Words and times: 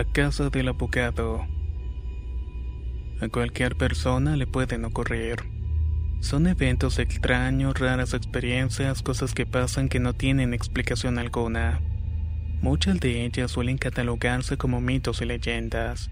La 0.00 0.06
casa 0.10 0.48
del 0.48 0.68
abogado. 0.68 1.46
A 3.20 3.28
cualquier 3.28 3.76
persona 3.76 4.34
le 4.34 4.46
pueden 4.46 4.86
ocurrir. 4.86 5.40
Son 6.20 6.46
eventos 6.46 6.98
extraños, 6.98 7.78
raras 7.78 8.14
experiencias, 8.14 9.02
cosas 9.02 9.34
que 9.34 9.44
pasan 9.44 9.90
que 9.90 10.00
no 10.00 10.14
tienen 10.14 10.54
explicación 10.54 11.18
alguna. 11.18 11.82
Muchas 12.62 12.98
de 12.98 13.26
ellas 13.26 13.50
suelen 13.50 13.76
catalogarse 13.76 14.56
como 14.56 14.80
mitos 14.80 15.20
y 15.20 15.26
leyendas. 15.26 16.10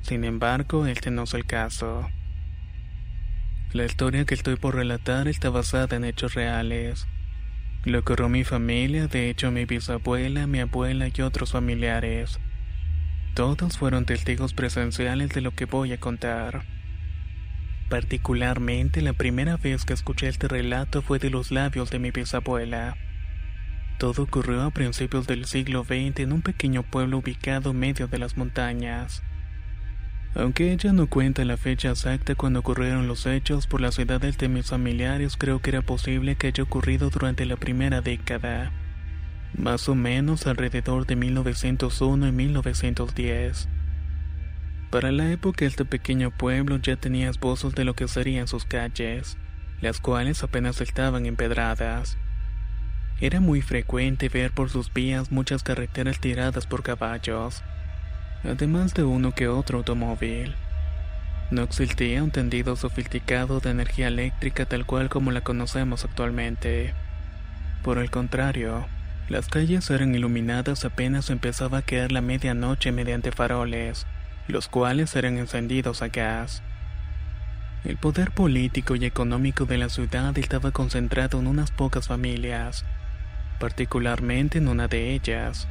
Sin 0.00 0.24
embargo, 0.24 0.88
este 0.88 1.12
no 1.12 1.22
es 1.22 1.34
el 1.34 1.46
caso. 1.46 2.08
La 3.72 3.84
historia 3.84 4.24
que 4.24 4.34
estoy 4.34 4.56
por 4.56 4.74
relatar 4.74 5.28
está 5.28 5.48
basada 5.48 5.94
en 5.94 6.04
hechos 6.04 6.34
reales. 6.34 7.06
Lo 7.84 8.00
ocurrió 8.00 8.28
mi 8.28 8.42
familia, 8.42 9.06
de 9.06 9.30
hecho 9.30 9.52
mi 9.52 9.64
bisabuela, 9.64 10.48
mi 10.48 10.58
abuela 10.58 11.06
y 11.06 11.22
otros 11.22 11.52
familiares. 11.52 12.40
Todos 13.34 13.78
fueron 13.78 14.04
testigos 14.04 14.52
presenciales 14.52 15.30
de 15.30 15.40
lo 15.40 15.52
que 15.52 15.64
voy 15.64 15.94
a 15.94 15.98
contar. 15.98 16.64
Particularmente 17.88 19.00
la 19.00 19.14
primera 19.14 19.56
vez 19.56 19.86
que 19.86 19.94
escuché 19.94 20.28
este 20.28 20.48
relato 20.48 21.00
fue 21.00 21.18
de 21.18 21.30
los 21.30 21.50
labios 21.50 21.90
de 21.90 21.98
mi 21.98 22.10
bisabuela. 22.10 22.94
Todo 23.98 24.24
ocurrió 24.24 24.62
a 24.62 24.70
principios 24.70 25.26
del 25.26 25.46
siglo 25.46 25.84
XX 25.84 26.20
en 26.20 26.32
un 26.34 26.42
pequeño 26.42 26.82
pueblo 26.82 27.18
ubicado 27.18 27.72
medio 27.72 28.06
de 28.06 28.18
las 28.18 28.36
montañas. 28.36 29.22
Aunque 30.34 30.70
ella 30.70 30.92
no 30.92 31.06
cuenta 31.06 31.46
la 31.46 31.56
fecha 31.56 31.90
exacta 31.90 32.34
cuando 32.34 32.60
ocurrieron 32.60 33.08
los 33.08 33.24
hechos 33.24 33.66
por 33.66 33.80
las 33.80 33.98
edades 33.98 34.36
de 34.36 34.48
mis 34.48 34.66
familiares, 34.66 35.38
creo 35.38 35.60
que 35.60 35.70
era 35.70 35.80
posible 35.80 36.36
que 36.36 36.48
haya 36.48 36.64
ocurrido 36.64 37.08
durante 37.08 37.46
la 37.46 37.56
primera 37.56 38.02
década 38.02 38.72
más 39.56 39.88
o 39.88 39.94
menos 39.94 40.46
alrededor 40.46 41.06
de 41.06 41.16
1901 41.16 42.28
y 42.28 42.32
1910. 42.32 43.68
Para 44.90 45.10
la 45.10 45.30
época 45.30 45.64
este 45.64 45.84
pequeño 45.84 46.30
pueblo 46.30 46.76
ya 46.76 46.96
tenía 46.96 47.30
esbozos 47.30 47.74
de 47.74 47.84
lo 47.84 47.94
que 47.94 48.08
serían 48.08 48.48
sus 48.48 48.64
calles, 48.64 49.38
las 49.80 50.00
cuales 50.00 50.42
apenas 50.42 50.80
estaban 50.80 51.26
empedradas. 51.26 52.18
Era 53.20 53.40
muy 53.40 53.62
frecuente 53.62 54.28
ver 54.28 54.52
por 54.52 54.68
sus 54.68 54.92
vías 54.92 55.30
muchas 55.30 55.62
carreteras 55.62 56.20
tiradas 56.20 56.66
por 56.66 56.82
caballos, 56.82 57.62
además 58.44 58.94
de 58.94 59.04
uno 59.04 59.32
que 59.32 59.48
otro 59.48 59.78
automóvil. 59.78 60.54
No 61.50 61.62
existía 61.62 62.22
un 62.22 62.30
tendido 62.30 62.76
sofisticado 62.76 63.60
de 63.60 63.70
energía 63.70 64.08
eléctrica 64.08 64.66
tal 64.66 64.86
cual 64.86 65.08
como 65.08 65.30
la 65.30 65.42
conocemos 65.42 66.04
actualmente. 66.04 66.94
Por 67.82 67.98
el 67.98 68.10
contrario, 68.10 68.86
las 69.28 69.48
calles 69.48 69.88
eran 69.90 70.14
iluminadas 70.14 70.84
apenas 70.84 71.30
empezaba 71.30 71.78
a 71.78 71.82
caer 71.82 72.12
la 72.12 72.20
medianoche 72.20 72.92
mediante 72.92 73.32
faroles, 73.32 74.06
los 74.48 74.68
cuales 74.68 75.14
eran 75.14 75.38
encendidos 75.38 76.02
a 76.02 76.08
gas. 76.08 76.62
El 77.84 77.96
poder 77.96 78.30
político 78.30 78.94
y 78.96 79.04
económico 79.04 79.64
de 79.64 79.78
la 79.78 79.88
ciudad 79.88 80.36
estaba 80.36 80.70
concentrado 80.70 81.40
en 81.40 81.46
unas 81.46 81.70
pocas 81.70 82.08
familias, 82.08 82.84
particularmente 83.58 84.58
en 84.58 84.68
una 84.68 84.88
de 84.88 85.12
ellas. 85.12 85.68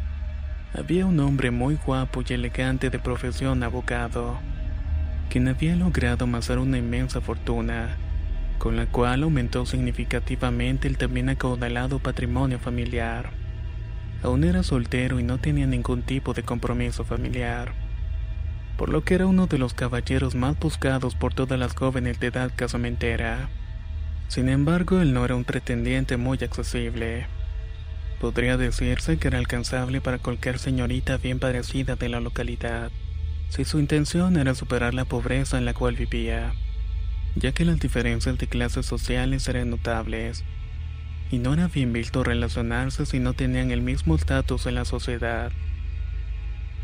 Había 0.73 1.06
un 1.06 1.19
hombre 1.19 1.51
muy 1.51 1.75
guapo 1.75 2.23
y 2.28 2.34
elegante 2.34 2.90
de 2.90 3.00
profesión 3.00 3.61
abogado, 3.63 4.40
quien 5.29 5.47
había 5.50 5.75
logrado 5.75 6.23
amasar 6.23 6.57
una 6.59 6.78
inmensa 6.78 7.22
fortuna, 7.22 7.97
con 8.57 8.78
la 8.78 8.85
cual 8.85 9.23
aumentó 9.23 9.66
significativamente 9.66 10.88
el 10.88 10.97
también 10.97 11.29
acaudalado 11.29 12.00
patrimonio 12.00 12.59
familiar. 12.59 13.41
Aún 14.23 14.43
era 14.43 14.61
soltero 14.61 15.19
y 15.19 15.23
no 15.23 15.39
tenía 15.39 15.65
ningún 15.65 16.03
tipo 16.03 16.33
de 16.33 16.43
compromiso 16.43 17.03
familiar, 17.03 17.73
por 18.77 18.89
lo 18.89 19.03
que 19.03 19.15
era 19.15 19.25
uno 19.25 19.47
de 19.47 19.57
los 19.57 19.73
caballeros 19.73 20.35
más 20.35 20.59
buscados 20.59 21.15
por 21.15 21.33
todas 21.33 21.57
las 21.57 21.73
jóvenes 21.73 22.19
de 22.19 22.27
edad 22.27 22.51
casamentera. 22.55 23.49
Sin 24.27 24.47
embargo, 24.47 25.01
él 25.01 25.13
no 25.13 25.25
era 25.25 25.35
un 25.35 25.43
pretendiente 25.43 26.17
muy 26.17 26.37
accesible. 26.41 27.25
Podría 28.19 28.57
decirse 28.57 29.17
que 29.17 29.27
era 29.27 29.39
alcanzable 29.39 30.01
para 30.01 30.19
cualquier 30.19 30.59
señorita 30.59 31.17
bien 31.17 31.39
parecida 31.39 31.95
de 31.95 32.07
la 32.07 32.19
localidad, 32.19 32.91
si 33.49 33.65
su 33.65 33.79
intención 33.79 34.37
era 34.37 34.53
superar 34.53 34.93
la 34.93 35.05
pobreza 35.05 35.57
en 35.57 35.65
la 35.65 35.73
cual 35.73 35.95
vivía, 35.95 36.53
ya 37.35 37.53
que 37.53 37.65
las 37.65 37.79
diferencias 37.79 38.37
de 38.37 38.45
clases 38.45 38.85
sociales 38.85 39.47
eran 39.47 39.71
notables 39.71 40.43
y 41.31 41.39
no 41.39 41.53
era 41.53 41.69
bien 41.69 41.93
visto 41.93 42.23
relacionarse 42.23 43.05
si 43.05 43.19
no 43.19 43.33
tenían 43.33 43.71
el 43.71 43.81
mismo 43.81 44.15
estatus 44.15 44.67
en 44.67 44.75
la 44.75 44.85
sociedad. 44.85 45.51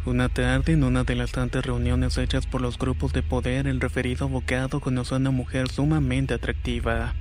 Una 0.05 0.29
tarde, 0.29 0.71
en 0.71 0.85
una 0.85 1.03
de 1.03 1.15
las 1.15 1.33
tantas 1.33 1.65
reuniones 1.65 2.17
hechas 2.17 2.47
por 2.47 2.61
los 2.61 2.77
grupos 2.77 3.11
de 3.11 3.23
poder, 3.23 3.67
el 3.67 3.81
referido 3.81 4.25
abogado 4.25 4.79
conoció 4.79 5.17
a 5.17 5.19
una 5.19 5.31
mujer 5.31 5.69
sumamente 5.69 6.33
atractiva. 6.33 7.13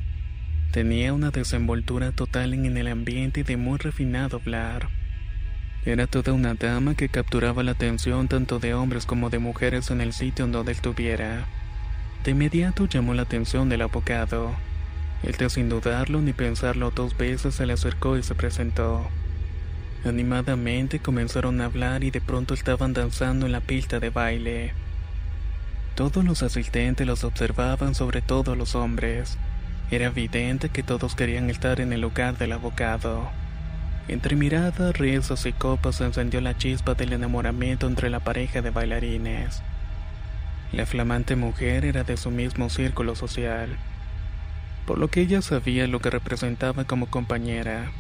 Tenía 0.71 1.13
una 1.13 1.31
desenvoltura 1.31 2.13
total 2.13 2.55
en 2.55 2.77
el 2.77 2.87
ambiente 2.87 3.41
y 3.41 3.43
de 3.43 3.57
muy 3.57 3.79
refinado 3.79 4.37
hablar. 4.37 4.89
Era 5.85 6.07
toda 6.07 6.33
una 6.33 6.55
dama 6.55 6.95
que 6.95 7.09
capturaba 7.09 7.65
la 7.65 7.73
atención 7.73 8.29
tanto 8.29 8.61
de 8.61 8.75
hombres 8.75 9.05
como 9.05 9.31
de 9.31 9.41
mujeres 9.41 9.91
en 9.91 10.01
el 10.01 10.13
sitio 10.13 10.47
donde 10.47 10.71
estuviera. 10.71 11.47
De 12.25 12.33
inmediato 12.33 12.87
llamó 12.87 13.15
la 13.15 13.23
atención 13.23 13.69
del 13.69 13.83
abogado. 13.83 14.55
Este 15.23 15.49
sin 15.49 15.69
dudarlo 15.69 16.21
ni 16.21 16.33
pensarlo 16.33 16.91
dos 16.91 17.17
veces 17.17 17.55
se 17.55 17.67
le 17.67 17.73
acercó 17.73 18.17
y 18.17 18.23
se 18.23 18.35
presentó. 18.35 19.09
Animadamente 20.05 21.01
comenzaron 21.01 21.61
a 21.61 21.65
hablar 21.65 22.05
y 22.05 22.11
de 22.11 22.21
pronto 22.21 22.55
estaban 22.55 22.93
danzando 22.93 23.47
en 23.47 23.53
la 23.53 23.61
pista 23.61 23.99
de 23.99 24.11
baile. 24.11 24.73
Todos 25.95 26.25
los 26.25 26.43
asistentes 26.43 27.07
los 27.07 27.25
observaban, 27.25 27.95
sobre 27.95 28.21
todo 28.21 28.55
los 28.55 28.75
hombres. 28.75 29.39
Era 29.91 30.07
evidente 30.07 30.69
que 30.69 30.83
todos 30.83 31.15
querían 31.15 31.49
estar 31.49 31.81
en 31.81 31.93
el 31.93 32.03
lugar 32.03 32.37
del 32.37 32.53
abogado. 32.53 33.31
Entre 34.09 34.37
miradas, 34.37 34.97
risas 34.97 35.47
y 35.47 35.53
copas 35.53 35.97
se 35.97 36.05
encendió 36.05 36.41
la 36.41 36.57
chispa 36.57 36.95
del 36.95 37.15
enamoramiento 37.15 37.87
entre 37.87 38.11
la 38.11 38.21
pareja 38.21 38.63
de 38.63 38.71
bailarines. 38.71 39.63
La 40.73 40.87
flamante 40.87 41.35
mujer 41.35 41.85
era 41.85 42.05
de 42.05 42.17
su 42.17 42.31
mismo 42.31 42.69
círculo 42.69 43.17
social 43.17 43.77
por 44.87 44.99
lo 44.99 45.09
que 45.09 45.21
ella 45.21 45.43
sabía 45.43 45.87
lo 45.87 46.01
que 46.01 46.11
representaba 46.11 46.85
como 46.85 47.07
compañera, 47.07 47.91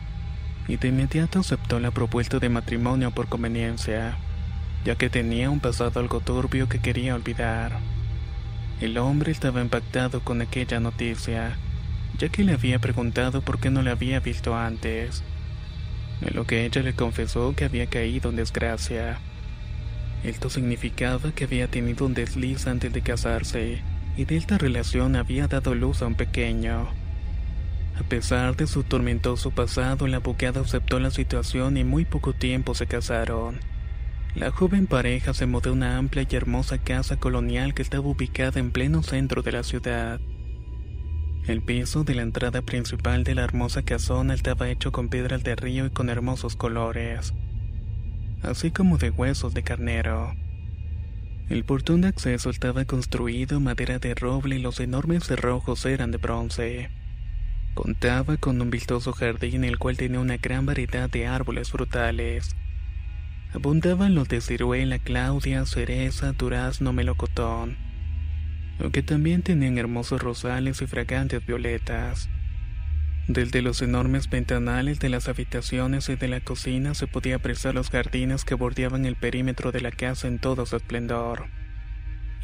y 0.69 0.77
de 0.77 0.89
inmediato 0.89 1.41
aceptó 1.41 1.81
la 1.81 1.91
propuesta 1.91 2.39
de 2.39 2.49
matrimonio 2.49 3.11
por 3.11 3.29
conveniencia, 3.29 4.17
ya 4.85 4.95
que 4.95 5.11
tenía 5.11 5.51
un 5.51 5.61
pasado 5.61 5.99
algo 6.01 6.21
turbio 6.21 6.69
que 6.69 6.79
quería 6.79 7.15
olvidar. 7.15 7.77
El 8.81 8.99
hombre 8.99 9.33
estaba 9.33 9.61
impactado 9.61 10.21
con 10.21 10.41
aquella 10.41 10.81
noticia, 10.81 11.57
ya 12.19 12.29
que 12.29 12.45
le 12.45 12.53
había 12.53 12.79
preguntado 12.79 13.41
por 13.43 13.59
qué 13.59 13.71
no 13.71 13.83
la 13.83 13.93
había 13.93 14.21
visto 14.21 14.57
antes. 14.57 15.23
En 16.21 16.35
lo 16.35 16.47
que 16.47 16.65
ella 16.65 16.83
le 16.83 16.95
confesó 16.95 17.55
que 17.57 17.65
había 17.65 17.87
caído 17.87 18.31
en 18.31 18.37
desgracia. 18.37 19.19
Esto 20.25 20.51
significaba 20.51 21.33
que 21.33 21.45
había 21.45 21.69
tenido 21.69 22.07
un 22.07 22.15
desliz 22.15 22.67
antes 22.67 22.93
de 22.93 23.03
casarse, 23.03 23.83
y 24.17 24.25
de 24.25 24.37
esta 24.37 24.59
relación 24.59 25.17
había 25.17 25.47
dado 25.47 25.75
luz 25.75 26.03
a 26.03 26.07
un 26.07 26.15
pequeño. 26.15 26.89
A 27.99 28.03
pesar 28.03 28.57
de 28.57 28.67
su 28.67 28.83
tormentoso 28.83 29.51
pasado, 29.51 30.07
la 30.07 30.19
abogada 30.19 30.61
aceptó 30.61 31.01
la 31.01 31.11
situación 31.11 31.77
y 31.77 31.85
muy 31.85 32.05
poco 32.05 32.33
tiempo 32.33 32.75
se 32.75 32.87
casaron. 32.87 33.59
La 34.35 34.51
joven 34.51 34.87
pareja 34.87 35.33
se 35.33 35.47
mudó 35.47 35.71
a 35.71 35.73
una 35.73 35.97
amplia 35.97 36.27
y 36.29 36.37
hermosa 36.37 36.77
casa 36.79 37.17
colonial 37.17 37.73
que 37.73 37.81
estaba 37.81 38.07
ubicada 38.07 38.61
en 38.61 38.71
pleno 38.71 39.03
centro 39.03 39.43
de 39.43 39.53
la 39.53 39.63
ciudad. 39.63 40.21
El 41.47 41.63
piso 41.63 42.05
de 42.05 42.15
la 42.15 42.23
entrada 42.23 42.61
principal 42.61 43.25
de 43.25 43.35
la 43.35 43.45
hermosa 43.45 43.83
casona 43.83 44.35
estaba 44.35 44.69
hecho 44.69 44.93
con 44.93 45.09
piedras 45.09 45.43
de 45.43 45.57
río 45.57 45.87
y 45.87 45.91
con 45.91 46.11
hermosos 46.11 46.57
colores, 46.57 47.33
así 48.43 48.73
como 48.73 48.99
de 48.99 49.11
huesos 49.11 49.55
de 49.55 49.63
carnero. 49.63 50.35
El 51.49 51.65
portón 51.65 52.01
de 52.01 52.09
acceso 52.09 52.51
estaba 52.51 52.85
construido 52.85 53.59
en 53.59 53.65
madera 53.65 53.99
de 53.99 54.15
roble 54.15 54.57
y 54.57 54.61
los 54.61 54.81
enormes 54.81 55.25
cerrojos 55.25 55.87
eran 55.87 56.11
de 56.11 56.19
bronce. 56.19 56.91
Contaba 57.75 58.37
con 58.37 58.61
un 58.61 58.71
vistoso 58.71 59.13
jardín 59.13 59.65
el 59.65 59.79
cual 59.79 59.97
tenía 59.97 60.21
una 60.21 60.39
gran 60.39 60.67
variedad 60.67 61.09
de 61.09 61.27
árboles 61.27 61.71
frutales 61.71 62.57
abundaban 63.57 64.15
los 64.15 64.29
de 64.29 64.43
ciruela, 64.43 64.99
claudia, 64.99 65.65
cereza, 65.65 66.33
durazno, 66.33 66.93
melocotón, 66.93 67.77
aunque 68.79 69.03
también 69.03 69.43
tenían 69.43 69.79
hermosos 69.79 70.23
rosales 70.23 70.83
y 70.83 70.87
fragantes 70.87 71.45
violetas. 71.45 72.29
Desde 73.29 73.61
los 73.61 73.83
enormes 73.83 74.31
ventanales 74.31 75.01
de 75.01 75.09
las 75.09 75.29
habitaciones 75.29 76.09
y 76.09 76.15
de 76.15 76.29
la 76.29 76.41
cocina 76.41 76.95
se 76.95 77.09
podía 77.09 77.37
apreciar 77.37 77.75
los 77.75 77.91
jardines 77.91 78.45
que 78.45 78.55
bordeaban 78.55 79.05
el 79.05 79.17
perímetro 79.17 79.73
de 79.73 79.81
la 79.81 79.91
casa 79.91 80.29
en 80.29 80.39
todo 80.39 80.65
su 80.65 80.77
esplendor. 80.77 81.47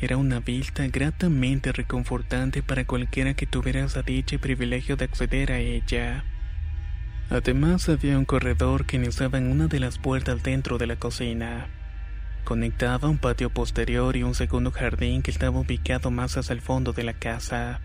Era 0.00 0.17
una 0.17 0.40
vista 0.40 0.84
gratamente 0.88 1.70
reconfortante 1.70 2.64
para 2.64 2.84
cualquiera 2.84 3.34
que 3.34 3.46
tuviera 3.46 3.84
esa 3.84 4.02
dicha 4.02 4.34
y 4.34 4.38
privilegio 4.38 4.96
de 4.96 5.05
acceder 5.05 5.52
a 5.52 5.58
ella. 5.58 6.25
Además 7.31 7.88
había 7.88 8.19
un 8.19 8.25
corredor 8.25 8.85
que 8.85 8.96
iniciaba 8.96 9.38
en 9.38 9.46
una 9.46 9.69
de 9.69 9.78
las 9.78 9.99
puertas 9.99 10.43
dentro 10.43 10.78
de 10.78 10.88
la 10.88 10.96
cocina. 10.96 11.69
Conectaba 12.43 13.08
un 13.08 13.19
patio 13.19 13.50
posterior 13.50 14.17
y 14.17 14.25
un 14.25 14.35
segundo 14.35 14.73
jardín 14.73 15.23
que 15.23 15.31
estaba 15.31 15.61
ubicado 15.61 16.11
más 16.11 16.37
hacia 16.37 16.55
el 16.55 16.61
fondo 16.61 16.93
de 16.93 17.05
la 17.05 17.14
casa. 17.14 17.81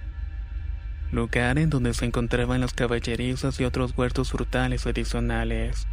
Lugar 1.11 1.57
en 1.57 1.69
donde 1.69 1.93
se 1.93 2.05
encontraban 2.05 2.61
las 2.61 2.73
caballerizas 2.73 3.59
y 3.59 3.63
otros 3.63 3.93
huertos 3.97 4.31
frutales 4.31 4.85
adicionales. 4.85 5.87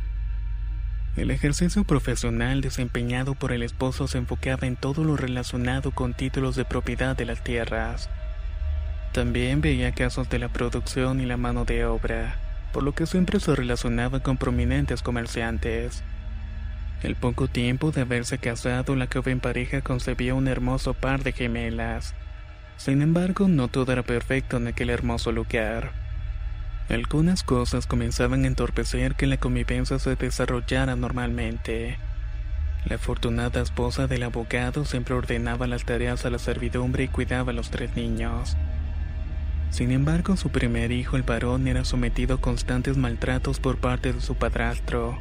El 1.16 1.30
ejercicio 1.30 1.84
profesional 1.84 2.60
desempeñado 2.60 3.34
por 3.34 3.52
el 3.52 3.62
esposo 3.62 4.08
se 4.08 4.18
enfocaba 4.18 4.66
en 4.66 4.76
todo 4.76 5.04
lo 5.04 5.16
relacionado 5.16 5.92
con 5.92 6.14
títulos 6.14 6.56
de 6.56 6.64
propiedad 6.64 7.16
de 7.16 7.26
las 7.26 7.44
tierras. 7.44 8.10
También 9.12 9.60
veía 9.60 9.92
casos 9.92 10.28
de 10.28 10.40
la 10.40 10.48
producción 10.48 11.20
y 11.20 11.26
la 11.26 11.36
mano 11.36 11.64
de 11.64 11.84
obra 11.84 12.40
por 12.74 12.82
lo 12.82 12.92
que 12.92 13.06
siempre 13.06 13.38
se 13.38 13.54
relacionaba 13.54 14.18
con 14.18 14.36
prominentes 14.36 15.00
comerciantes. 15.00 16.02
El 17.04 17.14
poco 17.14 17.46
tiempo 17.46 17.92
de 17.92 18.00
haberse 18.00 18.38
casado, 18.38 18.96
la 18.96 19.06
joven 19.06 19.38
pareja 19.38 19.80
concebía 19.80 20.34
un 20.34 20.48
hermoso 20.48 20.92
par 20.92 21.22
de 21.22 21.30
gemelas. 21.30 22.16
Sin 22.76 23.02
embargo, 23.02 23.48
no 23.48 23.68
todo 23.68 23.92
era 23.92 24.02
perfecto 24.02 24.56
en 24.56 24.66
aquel 24.66 24.90
hermoso 24.90 25.32
lugar. 25.32 25.92
Algunas 26.88 27.42
cosas 27.42 27.86
comenzaban 27.86 28.44
a 28.44 28.46
entorpecer 28.46 29.14
que 29.14 29.26
la 29.26 29.38
convivencia 29.38 29.98
se 29.98 30.16
desarrollara 30.16 30.96
normalmente. 30.96 31.98
La 32.84 32.96
afortunada 32.96 33.62
esposa 33.62 34.06
del 34.06 34.22
abogado 34.24 34.84
siempre 34.84 35.14
ordenaba 35.14 35.66
las 35.66 35.84
tareas 35.84 36.26
a 36.26 36.30
la 36.30 36.38
servidumbre 36.38 37.04
y 37.04 37.08
cuidaba 37.08 37.52
a 37.52 37.54
los 37.54 37.70
tres 37.70 37.96
niños. 37.96 38.58
Sin 39.70 39.90
embargo, 39.90 40.36
su 40.36 40.50
primer 40.50 40.92
hijo, 40.92 41.16
el 41.16 41.22
varón, 41.22 41.66
era 41.66 41.84
sometido 41.84 42.36
a 42.36 42.40
constantes 42.40 42.98
maltratos 42.98 43.58
por 43.58 43.78
parte 43.78 44.12
de 44.12 44.20
su 44.20 44.34
padrastro, 44.34 45.18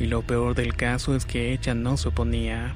y 0.00 0.06
lo 0.06 0.22
peor 0.22 0.54
del 0.54 0.74
caso 0.74 1.14
es 1.14 1.26
que 1.26 1.52
ella 1.52 1.74
no 1.74 1.98
se 1.98 2.08
oponía. 2.08 2.74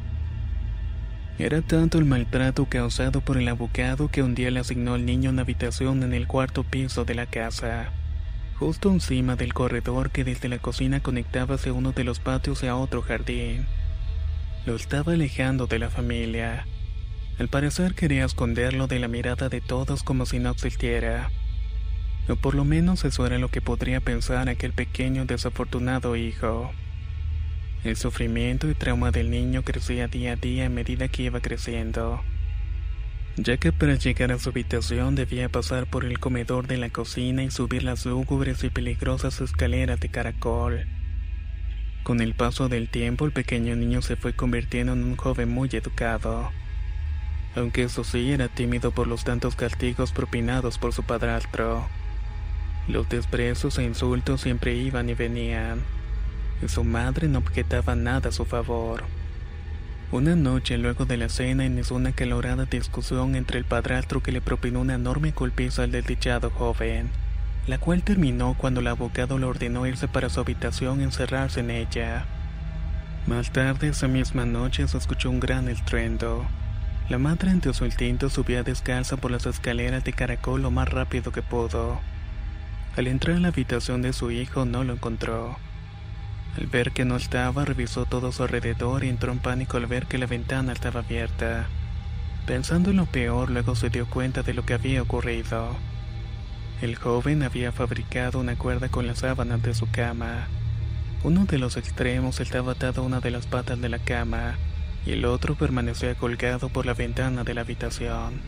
Era 1.40 1.62
tanto 1.62 1.98
el 1.98 2.04
maltrato 2.04 2.66
causado 2.66 3.20
por 3.22 3.36
el 3.36 3.48
abogado 3.48 4.08
que 4.08 4.22
un 4.22 4.34
día 4.34 4.50
le 4.50 4.60
asignó 4.60 4.94
al 4.94 5.06
niño 5.06 5.30
una 5.30 5.42
habitación 5.42 6.02
en 6.02 6.12
el 6.12 6.26
cuarto 6.26 6.64
piso 6.64 7.04
de 7.04 7.14
la 7.14 7.26
casa, 7.26 7.90
justo 8.58 8.90
encima 8.90 9.36
del 9.36 9.54
corredor 9.54 10.10
que 10.10 10.22
desde 10.22 10.48
la 10.48 10.58
cocina 10.58 11.00
conectaba 11.00 11.56
uno 11.74 11.92
de 11.92 12.04
los 12.04 12.20
patios 12.20 12.62
a 12.62 12.76
otro 12.76 13.02
jardín. 13.02 13.66
Lo 14.66 14.76
estaba 14.76 15.14
alejando 15.14 15.66
de 15.66 15.78
la 15.78 15.90
familia 15.90 16.66
al 17.40 17.48
parecer 17.48 17.94
quería 17.94 18.26
esconderlo 18.26 18.86
de 18.86 18.98
la 18.98 19.08
mirada 19.08 19.48
de 19.48 19.62
todos 19.62 20.02
como 20.02 20.26
si 20.26 20.38
no 20.38 20.50
existiera. 20.50 21.30
O 22.28 22.36
por 22.36 22.54
lo 22.54 22.66
menos 22.66 23.06
eso 23.06 23.24
era 23.24 23.38
lo 23.38 23.48
que 23.48 23.62
podría 23.62 24.00
pensar 24.00 24.50
aquel 24.50 24.74
pequeño 24.74 25.24
desafortunado 25.24 26.16
hijo. 26.16 26.70
El 27.84 27.96
sufrimiento 27.96 28.68
y 28.70 28.74
trauma 28.74 29.10
del 29.10 29.30
niño 29.30 29.62
crecía 29.62 30.08
día 30.08 30.32
a 30.32 30.36
día 30.36 30.66
a 30.66 30.68
medida 30.68 31.08
que 31.08 31.24
iba 31.24 31.40
creciendo, 31.40 32.22
ya 33.36 33.56
que 33.56 33.72
para 33.72 33.94
llegar 33.94 34.32
a 34.32 34.38
su 34.38 34.50
habitación 34.50 35.14
debía 35.14 35.48
pasar 35.48 35.86
por 35.86 36.04
el 36.04 36.18
comedor 36.18 36.66
de 36.66 36.76
la 36.76 36.90
cocina 36.90 37.42
y 37.42 37.50
subir 37.50 37.82
las 37.82 38.04
lúgubres 38.04 38.62
y 38.64 38.70
peligrosas 38.70 39.40
escaleras 39.40 39.98
de 40.00 40.08
caracol. 40.10 40.86
Con 42.02 42.20
el 42.20 42.34
paso 42.34 42.68
del 42.68 42.88
tiempo 42.88 43.24
el 43.24 43.32
pequeño 43.32 43.76
niño 43.76 44.02
se 44.02 44.16
fue 44.16 44.34
convirtiendo 44.34 44.92
en 44.92 45.04
un 45.04 45.16
joven 45.16 45.48
muy 45.48 45.68
educado 45.72 46.50
aunque 47.56 47.82
eso 47.84 48.04
sí 48.04 48.32
era 48.32 48.48
tímido 48.48 48.92
por 48.92 49.06
los 49.06 49.24
tantos 49.24 49.56
castigos 49.56 50.12
propinados 50.12 50.78
por 50.78 50.92
su 50.92 51.02
padrastro. 51.02 51.86
Los 52.88 53.08
desprecios 53.08 53.78
e 53.78 53.84
insultos 53.84 54.42
siempre 54.42 54.74
iban 54.74 55.08
y 55.08 55.14
venían, 55.14 55.82
su 56.68 56.84
madre 56.84 57.28
no 57.28 57.38
objetaba 57.38 57.94
nada 57.94 58.28
a 58.28 58.32
su 58.32 58.44
favor. 58.44 59.04
Una 60.12 60.36
noche 60.36 60.76
luego 60.76 61.06
de 61.06 61.16
la 61.16 61.28
cena 61.28 61.64
inició 61.64 61.96
una 61.96 62.12
calorada 62.12 62.66
discusión 62.66 63.36
entre 63.36 63.58
el 63.58 63.64
padrastro 63.64 64.22
que 64.22 64.32
le 64.32 64.40
propinó 64.40 64.80
una 64.80 64.94
enorme 64.94 65.30
golpiza 65.30 65.84
al 65.84 65.92
desdichado 65.92 66.50
joven, 66.50 67.10
la 67.66 67.78
cual 67.78 68.02
terminó 68.02 68.54
cuando 68.58 68.80
el 68.80 68.88
abogado 68.88 69.38
le 69.38 69.46
ordenó 69.46 69.86
irse 69.86 70.08
para 70.08 70.28
su 70.28 70.40
habitación 70.40 71.00
y 71.00 71.04
encerrarse 71.04 71.60
en 71.60 71.70
ella. 71.70 72.26
Más 73.26 73.52
tarde 73.52 73.88
esa 73.88 74.08
misma 74.08 74.44
noche 74.44 74.86
se 74.88 74.98
escuchó 74.98 75.30
un 75.30 75.40
gran 75.40 75.68
estruendo 75.68 76.46
la 77.10 77.18
madre 77.18 77.50
ante 77.50 77.74
su 77.74 77.84
instinto 77.86 78.30
subía 78.30 78.62
descalza 78.62 79.16
por 79.16 79.32
las 79.32 79.44
escaleras 79.44 80.04
de 80.04 80.12
caracol 80.12 80.62
lo 80.62 80.70
más 80.70 80.88
rápido 80.88 81.32
que 81.32 81.42
pudo. 81.42 82.00
Al 82.96 83.08
entrar 83.08 83.34
en 83.34 83.42
la 83.42 83.48
habitación 83.48 84.00
de 84.00 84.12
su 84.12 84.30
hijo 84.30 84.64
no 84.64 84.84
lo 84.84 84.92
encontró. 84.92 85.58
Al 86.56 86.66
ver 86.66 86.92
que 86.92 87.04
no 87.04 87.16
estaba, 87.16 87.64
revisó 87.64 88.06
todo 88.06 88.32
su 88.32 88.42
alrededor 88.42 89.04
y 89.04 89.08
entró 89.08 89.32
en 89.32 89.38
pánico 89.38 89.76
al 89.76 89.86
ver 89.86 90.06
que 90.06 90.18
la 90.18 90.26
ventana 90.26 90.72
estaba 90.72 91.00
abierta. 91.00 91.68
Pensando 92.46 92.90
en 92.90 92.96
lo 92.96 93.06
peor, 93.06 93.50
luego 93.50 93.76
se 93.76 93.90
dio 93.90 94.06
cuenta 94.06 94.42
de 94.42 94.54
lo 94.54 94.64
que 94.64 94.74
había 94.74 95.02
ocurrido. 95.02 95.76
El 96.82 96.96
joven 96.96 97.42
había 97.42 97.72
fabricado 97.72 98.40
una 98.40 98.56
cuerda 98.56 98.88
con 98.88 99.06
las 99.06 99.18
sábanas 99.18 99.62
de 99.62 99.74
su 99.74 99.88
cama. 99.90 100.48
Uno 101.22 101.44
de 101.44 101.58
los 101.58 101.76
extremos 101.76 102.40
estaba 102.40 102.72
atado 102.72 103.02
a 103.02 103.04
una 103.04 103.20
de 103.20 103.30
las 103.30 103.46
patas 103.46 103.80
de 103.80 103.88
la 103.88 103.98
cama 103.98 104.56
y 105.06 105.12
el 105.12 105.26
otro 105.26 105.54
permanecía 105.54 106.14
colgado 106.14 106.68
por 106.68 106.86
la 106.86 106.94
ventana 106.94 107.44
de 107.44 107.54
la 107.54 107.60
habitación. 107.60 108.40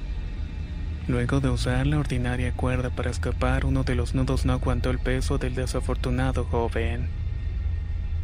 Luego 1.07 1.41
de 1.41 1.51
usar 1.51 1.87
la 1.87 1.99
ordinaria 1.99 2.53
cuerda 2.53 2.91
para 2.91 3.11
escapar, 3.11 3.65
uno 3.65 3.85
de 3.85 3.95
los 3.95 4.15
nudos 4.15 4.45
no 4.47 4.55
aguantó 4.55 4.91
el 4.91 4.99
peso 4.99 5.39
del 5.39 5.55
desafortunado 5.55 6.45
joven. 6.45 7.22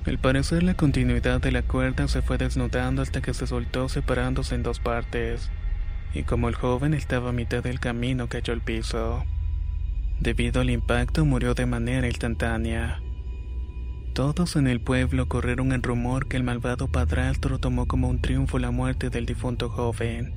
Al 0.08 0.16
parecer 0.16 0.62
la 0.62 0.72
continuidad 0.72 1.38
de 1.38 1.52
la 1.52 1.60
cuerda 1.60 2.08
se 2.08 2.22
fue 2.22 2.38
desnudando 2.38 3.02
hasta 3.02 3.20
que 3.20 3.34
se 3.34 3.46
soltó 3.46 3.90
separándose 3.90 4.54
en 4.54 4.62
dos 4.62 4.80
partes, 4.80 5.50
y 6.14 6.22
como 6.22 6.48
el 6.48 6.54
joven 6.54 6.94
estaba 6.94 7.28
a 7.28 7.32
mitad 7.34 7.62
del 7.62 7.78
camino 7.78 8.26
cayó 8.26 8.54
al 8.54 8.62
piso. 8.62 9.22
Debido 10.18 10.62
al 10.62 10.70
impacto 10.70 11.26
murió 11.26 11.52
de 11.52 11.66
manera 11.66 12.06
instantánea. 12.06 13.02
Todos 14.14 14.56
en 14.56 14.66
el 14.66 14.80
pueblo 14.80 15.28
corrieron 15.28 15.72
el 15.72 15.82
rumor 15.82 16.26
que 16.26 16.38
el 16.38 16.42
malvado 16.42 16.88
padrastro 16.88 17.58
tomó 17.58 17.86
como 17.86 18.08
un 18.08 18.22
triunfo 18.22 18.58
la 18.58 18.70
muerte 18.70 19.10
del 19.10 19.26
difunto 19.26 19.68
joven. 19.68 20.32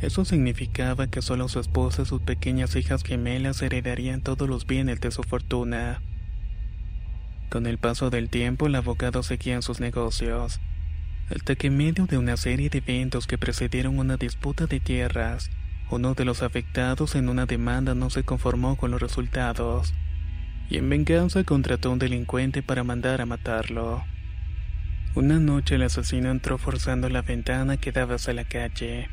Eso 0.00 0.24
significaba 0.24 1.08
que 1.08 1.20
solo 1.20 1.48
su 1.48 1.60
esposa 1.60 2.00
y 2.00 2.06
sus 2.06 2.22
pequeñas 2.22 2.74
hijas 2.76 3.02
gemelas 3.02 3.60
heredarían 3.60 4.22
todos 4.22 4.48
los 4.48 4.66
bienes 4.66 5.00
de 5.00 5.10
su 5.10 5.22
fortuna. 5.22 6.00
Con 7.48 7.66
el 7.66 7.78
paso 7.78 8.10
del 8.10 8.28
tiempo, 8.28 8.66
el 8.66 8.74
abogado 8.74 9.22
seguía 9.22 9.54
en 9.54 9.62
sus 9.62 9.80
negocios, 9.80 10.60
hasta 11.30 11.54
que 11.54 11.68
en 11.68 11.76
medio 11.76 12.06
de 12.06 12.18
una 12.18 12.36
serie 12.36 12.70
de 12.70 12.78
eventos 12.78 13.26
que 13.26 13.38
precedieron 13.38 13.98
una 13.98 14.16
disputa 14.16 14.66
de 14.66 14.80
tierras, 14.80 15.50
Uno 15.88 16.14
de 16.14 16.24
los 16.24 16.42
afectados 16.42 17.14
en 17.14 17.28
una 17.28 17.46
demanda 17.46 17.94
no 17.94 18.10
se 18.10 18.24
conformó 18.24 18.76
con 18.76 18.90
los 18.90 19.00
resultados 19.00 19.94
y 20.68 20.78
en 20.78 20.90
venganza 20.90 21.44
contrató 21.44 21.90
a 21.90 21.92
un 21.92 21.98
delincuente 21.98 22.62
para 22.62 22.82
mandar 22.82 23.20
a 23.20 23.26
matarlo. 23.26 24.04
Una 25.14 25.38
noche 25.38 25.76
el 25.76 25.82
asesino 25.82 26.30
entró 26.30 26.58
forzando 26.58 27.08
la 27.08 27.22
ventana 27.22 27.76
que 27.76 27.92
daba 27.92 28.16
hacia 28.16 28.34
la 28.34 28.44
calle. 28.44 29.08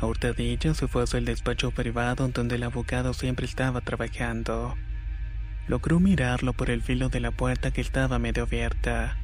A 0.00 0.06
hurtadilla 0.06 0.74
se 0.74 0.88
fue 0.88 1.02
hacia 1.04 1.18
el 1.18 1.24
despacho 1.24 1.70
privado 1.70 2.28
donde 2.28 2.56
el 2.56 2.62
abogado 2.62 3.12
siempre 3.12 3.46
estaba 3.46 3.82
trabajando. 3.82 4.74
Logró 5.68 5.98
mirarlo 5.98 6.52
por 6.52 6.70
el 6.70 6.82
filo 6.82 7.08
de 7.08 7.20
la 7.20 7.32
puerta 7.32 7.72
que 7.72 7.80
estaba 7.80 8.18
medio 8.18 8.44
abierta. 8.44 9.16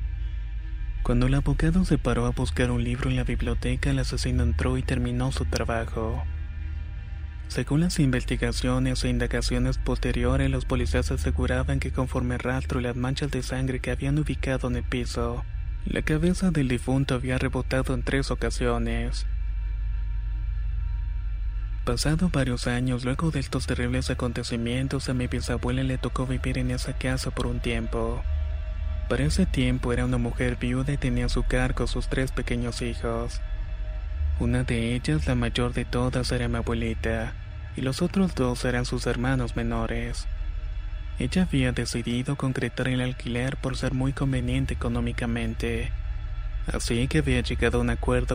Cuando 1.03 1.27
el 1.27 1.35
abogado 1.35 1.85
se 1.85 1.99
paró 1.99 2.27
a 2.27 2.31
buscar 2.31 2.71
un 2.71 2.83
libro 2.83 3.11
en 3.11 3.17
la 3.17 3.25
biblioteca, 3.25 3.91
el 3.91 3.99
asesino 3.99 4.43
entró 4.43 4.77
y 4.77 4.83
terminó 4.83 5.33
su 5.33 5.45
trabajo. 5.45 6.23
Según 7.49 7.81
las 7.81 7.99
investigaciones 7.99 9.05
e 9.05 9.09
indagaciones 9.09 9.79
posteriores, 9.79 10.51
los 10.51 10.65
policías 10.65 11.11
aseguraban 11.11 11.81
que 11.81 11.93
conforme 11.93 12.39
rastro 12.39 12.81
y 12.81 12.85
las 12.85 12.97
manchas 12.97 13.31
de 13.31 13.43
sangre 13.43 13.81
que 13.81 13.91
habían 13.91 14.19
ubicado 14.19 14.69
en 14.69 14.77
el 14.77 14.85
piso, 14.85 15.45
la 15.85 16.03
cabeza 16.03 16.51
del 16.51 16.69
difunto 16.69 17.15
había 17.15 17.39
rebotado 17.39 17.95
en 17.95 18.03
tres 18.03 18.31
ocasiones. 18.31 19.27
Pasado 21.85 22.31
varios 22.33 22.69
años 22.69 23.05
luego 23.05 23.33
de 23.33 23.41
estos 23.41 23.67
terribles 23.67 24.09
acontecimientos, 24.09 25.09
a 25.09 25.15
mi 25.15 25.27
bisabuela 25.27 25.83
le 25.83 25.99
tocó 25.99 26.27
vivir 26.27 26.59
en 26.59 26.71
esa 26.71 26.93
casa 26.93 27.33
por 27.33 27.49
un 27.49 27.59
tiempo. 27.59 28.23
Para 29.09 29.25
ese 29.25 29.47
tiempo 29.47 29.93
era 29.93 30.05
una 30.05 30.17
mujer 30.17 30.57
viuda 30.61 30.93
y 30.93 30.97
tenía 30.97 31.27
a 31.27 31.29
su 31.29 31.43
cargo 31.43 31.89
sus 31.89 32.07
tres 32.07 32.31
pequeños 32.31 32.83
hijos. 32.83 33.41
Una 34.39 34.63
de 34.63 34.95
ellas, 34.95 35.27
la 35.27 35.35
mayor 35.35 35.73
de 35.73 35.85
todas, 35.85 36.31
era 36.31 36.47
mi 36.47 36.59
abuelita, 36.59 37.33
y 37.77 37.81
los 37.81 38.01
otros 38.01 38.37
dos 38.37 38.65
eran 38.65 38.85
sus 38.85 39.09
hermanos 39.09 39.57
menores. 39.57 40.29
Ella 41.19 41.43
había 41.43 41.73
decidido 41.73 42.37
concretar 42.37 42.87
el 42.87 43.01
alquiler 43.01 43.57
por 43.57 43.77
ser 43.77 43.93
muy 43.93 44.13
conveniente 44.13 44.75
económicamente, 44.75 45.91
así 46.73 47.09
que 47.09 47.19
había 47.19 47.41
llegado 47.41 47.79
a 47.79 47.81
un 47.81 47.91
acuerdo. 47.91 48.35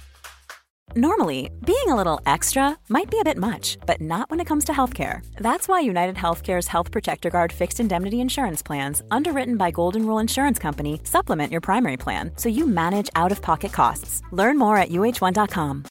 Normally, 0.97 1.49
being 1.63 1.87
a 1.87 1.95
little 1.95 2.19
extra 2.25 2.77
might 2.89 3.09
be 3.09 3.17
a 3.17 3.23
bit 3.23 3.37
much, 3.37 3.77
but 3.85 4.01
not 4.01 4.29
when 4.29 4.41
it 4.41 4.45
comes 4.45 4.65
to 4.65 4.73
healthcare. 4.73 5.21
That's 5.37 5.69
why 5.69 5.79
United 5.79 6.17
Healthcare's 6.17 6.67
Health 6.67 6.91
Protector 6.91 7.29
Guard 7.29 7.53
fixed 7.53 7.79
indemnity 7.79 8.19
insurance 8.19 8.61
plans, 8.61 9.01
underwritten 9.09 9.55
by 9.55 9.71
Golden 9.71 10.05
Rule 10.05 10.19
Insurance 10.19 10.59
Company, 10.59 10.99
supplement 11.05 11.49
your 11.49 11.61
primary 11.61 11.95
plan 11.95 12.31
so 12.35 12.49
you 12.49 12.67
manage 12.67 13.09
out 13.15 13.31
of 13.31 13.41
pocket 13.41 13.71
costs. 13.71 14.21
Learn 14.33 14.57
more 14.57 14.75
at 14.75 14.89
uh1.com. 14.89 15.85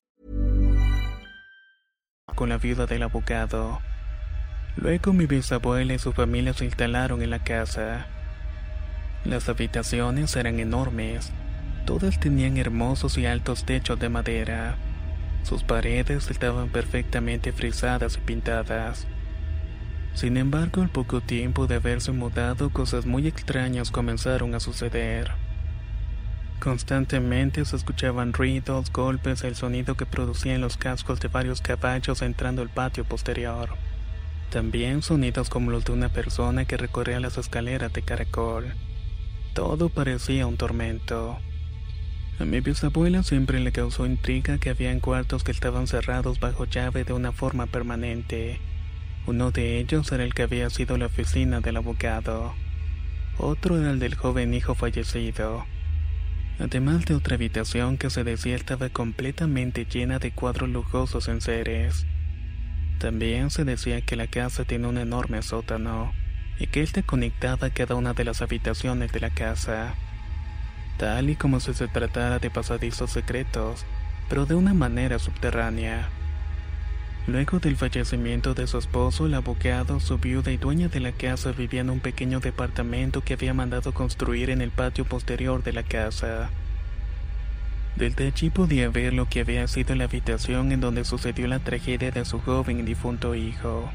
Con 2.34 2.48
la 2.50 2.58
viuda 2.58 2.86
del 2.86 3.02
abogado. 3.02 3.78
Luego 4.76 5.14
mi 5.14 5.24
bisabuela 5.24 5.94
y 5.94 5.98
su 5.98 6.12
familia 6.12 6.52
se 6.52 6.66
instalaron 6.66 7.22
en 7.22 7.30
la 7.30 7.38
casa. 7.38 8.06
Las 9.24 9.48
habitaciones 9.48 10.36
eran 10.36 10.60
enormes. 10.60 11.32
Todas 11.86 12.20
tenían 12.20 12.58
hermosos 12.58 13.16
y 13.16 13.24
altos 13.24 13.64
techos 13.64 13.98
de 13.98 14.10
madera. 14.10 14.76
Sus 15.42 15.64
paredes 15.64 16.30
estaban 16.30 16.68
perfectamente 16.68 17.52
frisadas 17.52 18.16
y 18.16 18.20
pintadas. 18.20 19.06
Sin 20.14 20.36
embargo, 20.36 20.82
al 20.82 20.90
poco 20.90 21.20
tiempo 21.20 21.66
de 21.66 21.76
haberse 21.76 22.12
mudado, 22.12 22.70
cosas 22.70 23.06
muy 23.06 23.26
extrañas 23.26 23.90
comenzaron 23.90 24.54
a 24.54 24.60
suceder. 24.60 25.30
Constantemente 26.60 27.64
se 27.64 27.74
escuchaban 27.76 28.34
ruidos, 28.34 28.92
golpes, 28.92 29.44
el 29.44 29.56
sonido 29.56 29.96
que 29.96 30.04
producían 30.04 30.60
los 30.60 30.76
cascos 30.76 31.18
de 31.18 31.28
varios 31.28 31.62
caballos 31.62 32.20
entrando 32.20 32.60
al 32.60 32.68
patio 32.68 33.04
posterior. 33.04 33.70
También 34.50 35.00
sonidos 35.00 35.48
como 35.48 35.70
los 35.70 35.84
de 35.84 35.92
una 35.92 36.10
persona 36.10 36.66
que 36.66 36.76
recorría 36.76 37.18
las 37.18 37.38
escaleras 37.38 37.92
de 37.92 38.02
caracol. 38.02 38.74
Todo 39.54 39.88
parecía 39.88 40.46
un 40.46 40.56
tormento. 40.56 41.38
A 42.40 42.46
mi 42.46 42.60
bisabuela 42.60 43.22
siempre 43.22 43.60
le 43.60 43.70
causó 43.70 44.06
intriga 44.06 44.56
que 44.56 44.70
habían 44.70 45.00
cuartos 45.00 45.44
que 45.44 45.50
estaban 45.50 45.86
cerrados 45.86 46.40
bajo 46.40 46.64
llave 46.64 47.04
de 47.04 47.12
una 47.12 47.32
forma 47.32 47.66
permanente. 47.66 48.58
Uno 49.26 49.50
de 49.50 49.78
ellos 49.78 50.10
era 50.10 50.24
el 50.24 50.32
que 50.32 50.44
había 50.44 50.70
sido 50.70 50.96
la 50.96 51.06
oficina 51.06 51.60
del 51.60 51.76
abogado. 51.76 52.54
Otro 53.36 53.78
era 53.78 53.90
el 53.90 53.98
del 53.98 54.14
joven 54.14 54.54
hijo 54.54 54.74
fallecido. 54.74 55.66
Además 56.58 57.04
de 57.04 57.14
otra 57.14 57.34
habitación 57.34 57.98
que 57.98 58.08
se 58.08 58.24
decía 58.24 58.56
estaba 58.56 58.88
completamente 58.88 59.84
llena 59.84 60.18
de 60.18 60.30
cuadros 60.30 60.70
lujosos 60.70 61.28
en 61.28 61.42
seres. 61.42 62.06
También 63.00 63.50
se 63.50 63.66
decía 63.66 64.00
que 64.00 64.16
la 64.16 64.28
casa 64.28 64.64
tiene 64.64 64.86
un 64.86 64.96
enorme 64.96 65.42
sótano 65.42 66.14
y 66.58 66.68
que 66.68 66.80
éste 66.80 67.02
conectaba 67.02 67.68
cada 67.68 67.96
una 67.96 68.14
de 68.14 68.24
las 68.24 68.40
habitaciones 68.40 69.12
de 69.12 69.20
la 69.20 69.28
casa 69.28 69.94
tal 71.00 71.30
y 71.30 71.34
como 71.34 71.60
si 71.60 71.72
se 71.72 71.88
tratara 71.88 72.38
de 72.38 72.50
pasadizos 72.50 73.10
secretos, 73.10 73.86
pero 74.28 74.44
de 74.44 74.54
una 74.54 74.74
manera 74.74 75.18
subterránea. 75.18 76.10
Luego 77.26 77.58
del 77.58 77.76
fallecimiento 77.76 78.52
de 78.52 78.66
su 78.66 78.76
esposo, 78.76 79.24
el 79.24 79.32
abogado, 79.32 79.98
su 79.98 80.18
viuda 80.18 80.50
y 80.52 80.58
dueña 80.58 80.88
de 80.88 81.00
la 81.00 81.12
casa 81.12 81.52
vivían 81.52 81.86
en 81.86 81.94
un 81.94 82.00
pequeño 82.00 82.40
departamento 82.40 83.22
que 83.22 83.32
había 83.32 83.54
mandado 83.54 83.94
construir 83.94 84.50
en 84.50 84.60
el 84.60 84.72
patio 84.72 85.06
posterior 85.06 85.62
de 85.62 85.72
la 85.72 85.84
casa. 85.84 86.50
Desde 87.96 88.26
allí 88.26 88.50
podía 88.50 88.90
ver 88.90 89.14
lo 89.14 89.26
que 89.26 89.40
había 89.40 89.66
sido 89.68 89.94
la 89.94 90.04
habitación 90.04 90.70
en 90.70 90.82
donde 90.82 91.06
sucedió 91.06 91.46
la 91.46 91.60
tragedia 91.60 92.10
de 92.10 92.26
su 92.26 92.40
joven 92.40 92.80
y 92.80 92.82
difunto 92.82 93.34
hijo. 93.34 93.90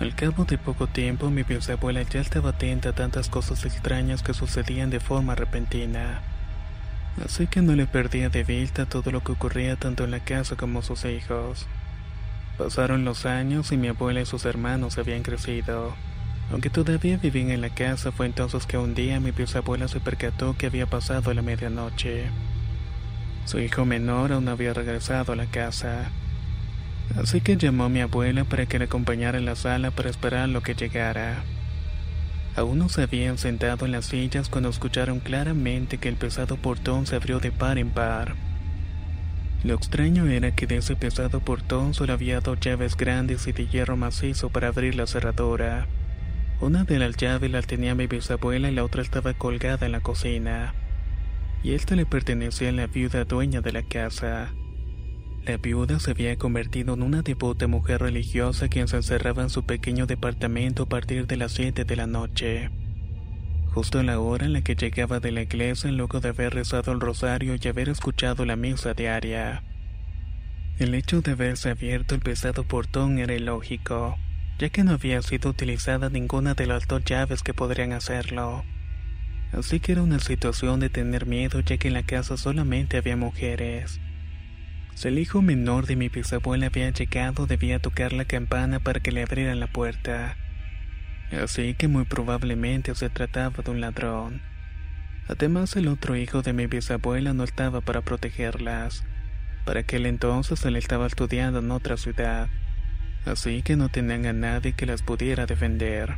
Al 0.00 0.16
cabo 0.16 0.44
de 0.44 0.58
poco 0.58 0.88
tiempo, 0.88 1.30
mi 1.30 1.44
bisabuela 1.44 2.02
ya 2.02 2.20
estaba 2.20 2.50
atenta 2.50 2.88
a 2.88 2.94
tantas 2.94 3.28
cosas 3.28 3.64
extrañas 3.64 4.24
que 4.24 4.34
sucedían 4.34 4.90
de 4.90 4.98
forma 4.98 5.36
repentina. 5.36 6.20
Así 7.24 7.46
que 7.46 7.62
no 7.62 7.76
le 7.76 7.86
perdía 7.86 8.28
de 8.28 8.42
vista 8.42 8.86
todo 8.86 9.12
lo 9.12 9.22
que 9.22 9.32
ocurría 9.32 9.76
tanto 9.76 10.02
en 10.02 10.10
la 10.10 10.18
casa 10.18 10.56
como 10.56 10.82
sus 10.82 11.04
hijos. 11.04 11.66
Pasaron 12.58 13.04
los 13.04 13.24
años 13.24 13.70
y 13.70 13.76
mi 13.76 13.86
abuela 13.86 14.20
y 14.20 14.26
sus 14.26 14.44
hermanos 14.46 14.98
habían 14.98 15.22
crecido. 15.22 15.94
Aunque 16.50 16.70
todavía 16.70 17.16
vivían 17.16 17.50
en 17.50 17.60
la 17.60 17.70
casa, 17.70 18.10
fue 18.10 18.26
entonces 18.26 18.66
que 18.66 18.76
un 18.76 18.94
día 18.94 19.20
mi 19.20 19.30
bisabuela 19.30 19.86
se 19.86 20.00
percató 20.00 20.56
que 20.58 20.66
había 20.66 20.86
pasado 20.86 21.32
la 21.34 21.42
medianoche. 21.42 22.24
Su 23.44 23.60
hijo 23.60 23.84
menor 23.84 24.32
aún 24.32 24.48
había 24.48 24.74
regresado 24.74 25.32
a 25.32 25.36
la 25.36 25.46
casa. 25.46 26.10
Así 27.16 27.40
que 27.40 27.56
llamó 27.56 27.84
a 27.84 27.88
mi 27.88 28.00
abuela 28.00 28.44
para 28.44 28.66
que 28.66 28.78
le 28.78 28.86
acompañara 28.86 29.38
en 29.38 29.44
la 29.44 29.56
sala 29.56 29.90
para 29.90 30.10
esperar 30.10 30.48
lo 30.48 30.62
que 30.62 30.74
llegara. 30.74 31.44
Aún 32.56 32.78
no 32.78 32.88
se 32.88 33.02
habían 33.02 33.38
sentado 33.38 33.84
en 33.84 33.92
las 33.92 34.06
sillas 34.06 34.48
cuando 34.48 34.68
escucharon 34.68 35.20
claramente 35.20 35.98
que 35.98 36.08
el 36.08 36.16
pesado 36.16 36.56
portón 36.56 37.06
se 37.06 37.16
abrió 37.16 37.40
de 37.40 37.50
par 37.50 37.78
en 37.78 37.90
par. 37.90 38.36
Lo 39.64 39.74
extraño 39.74 40.26
era 40.26 40.54
que 40.54 40.66
de 40.66 40.76
ese 40.76 40.94
pesado 40.94 41.40
portón 41.40 41.94
solo 41.94 42.12
había 42.12 42.40
dos 42.40 42.60
llaves 42.60 42.96
grandes 42.96 43.46
y 43.46 43.52
de 43.52 43.66
hierro 43.66 43.96
macizo 43.96 44.50
para 44.50 44.68
abrir 44.68 44.94
la 44.94 45.06
cerradura. 45.06 45.86
Una 46.60 46.84
de 46.84 46.98
las 46.98 47.16
llaves 47.16 47.50
la 47.50 47.62
tenía 47.62 47.94
mi 47.94 48.06
bisabuela 48.06 48.70
y 48.70 48.74
la 48.74 48.84
otra 48.84 49.02
estaba 49.02 49.34
colgada 49.34 49.86
en 49.86 49.92
la 49.92 50.00
cocina. 50.00 50.74
Y 51.62 51.72
esta 51.72 51.96
le 51.96 52.06
pertenecía 52.06 52.68
a 52.68 52.72
la 52.72 52.86
viuda 52.86 53.24
dueña 53.24 53.62
de 53.62 53.72
la 53.72 53.82
casa. 53.82 54.52
La 55.46 55.58
viuda 55.58 56.00
se 56.00 56.12
había 56.12 56.36
convertido 56.36 56.94
en 56.94 57.02
una 57.02 57.20
devota 57.20 57.66
mujer 57.66 58.00
religiosa 58.00 58.68
quien 58.68 58.88
se 58.88 58.96
encerraba 58.96 59.42
en 59.42 59.50
su 59.50 59.66
pequeño 59.66 60.06
departamento 60.06 60.84
a 60.84 60.88
partir 60.88 61.26
de 61.26 61.36
las 61.36 61.52
7 61.52 61.84
de 61.84 61.96
la 61.96 62.06
noche. 62.06 62.70
Justo 63.74 63.98
a 63.98 64.02
la 64.02 64.20
hora 64.20 64.46
en 64.46 64.54
la 64.54 64.62
que 64.62 64.74
llegaba 64.74 65.20
de 65.20 65.32
la 65.32 65.42
iglesia 65.42 65.92
luego 65.92 66.20
de 66.20 66.30
haber 66.30 66.54
rezado 66.54 66.92
el 66.92 67.00
rosario 67.00 67.56
y 67.60 67.68
haber 67.68 67.90
escuchado 67.90 68.46
la 68.46 68.56
misa 68.56 68.94
diaria. 68.94 69.62
El 70.78 70.94
hecho 70.94 71.20
de 71.20 71.32
haberse 71.32 71.68
abierto 71.68 72.14
el 72.14 72.22
pesado 72.22 72.64
portón 72.64 73.18
era 73.18 73.34
ilógico, 73.34 74.16
ya 74.58 74.70
que 74.70 74.82
no 74.82 74.92
había 74.92 75.20
sido 75.20 75.50
utilizada 75.50 76.08
ninguna 76.08 76.54
de 76.54 76.66
las 76.66 76.88
dos 76.88 77.04
llaves 77.04 77.42
que 77.42 77.52
podrían 77.52 77.92
hacerlo. 77.92 78.64
Así 79.52 79.78
que 79.78 79.92
era 79.92 80.02
una 80.02 80.20
situación 80.20 80.80
de 80.80 80.88
tener 80.88 81.26
miedo 81.26 81.60
ya 81.60 81.76
que 81.76 81.88
en 81.88 81.94
la 81.94 82.02
casa 82.02 82.38
solamente 82.38 82.96
había 82.96 83.18
mujeres. 83.18 84.00
Si 84.94 85.08
el 85.08 85.18
hijo 85.18 85.42
menor 85.42 85.86
de 85.86 85.96
mi 85.96 86.08
bisabuela 86.08 86.66
había 86.66 86.90
llegado, 86.90 87.46
debía 87.46 87.80
tocar 87.80 88.12
la 88.12 88.24
campana 88.24 88.78
para 88.78 89.00
que 89.00 89.10
le 89.10 89.22
abrieran 89.22 89.58
la 89.58 89.66
puerta. 89.66 90.36
Así 91.32 91.74
que 91.74 91.88
muy 91.88 92.04
probablemente 92.04 92.94
se 92.94 93.10
trataba 93.10 93.62
de 93.62 93.70
un 93.70 93.80
ladrón. 93.80 94.40
Además, 95.26 95.74
el 95.76 95.88
otro 95.88 96.16
hijo 96.16 96.42
de 96.42 96.52
mi 96.52 96.66
bisabuela 96.66 97.32
no 97.32 97.44
estaba 97.44 97.80
para 97.80 98.02
protegerlas. 98.02 99.04
Para 99.64 99.80
aquel 99.80 100.06
entonces 100.06 100.64
él 100.64 100.76
estaba 100.76 101.06
estudiando 101.06 101.60
en 101.60 101.70
otra 101.70 101.96
ciudad, 101.96 102.48
así 103.24 103.62
que 103.62 103.76
no 103.76 103.88
tenían 103.88 104.26
a 104.26 104.32
nadie 104.32 104.74
que 104.74 104.84
las 104.84 105.02
pudiera 105.02 105.46
defender. 105.46 106.16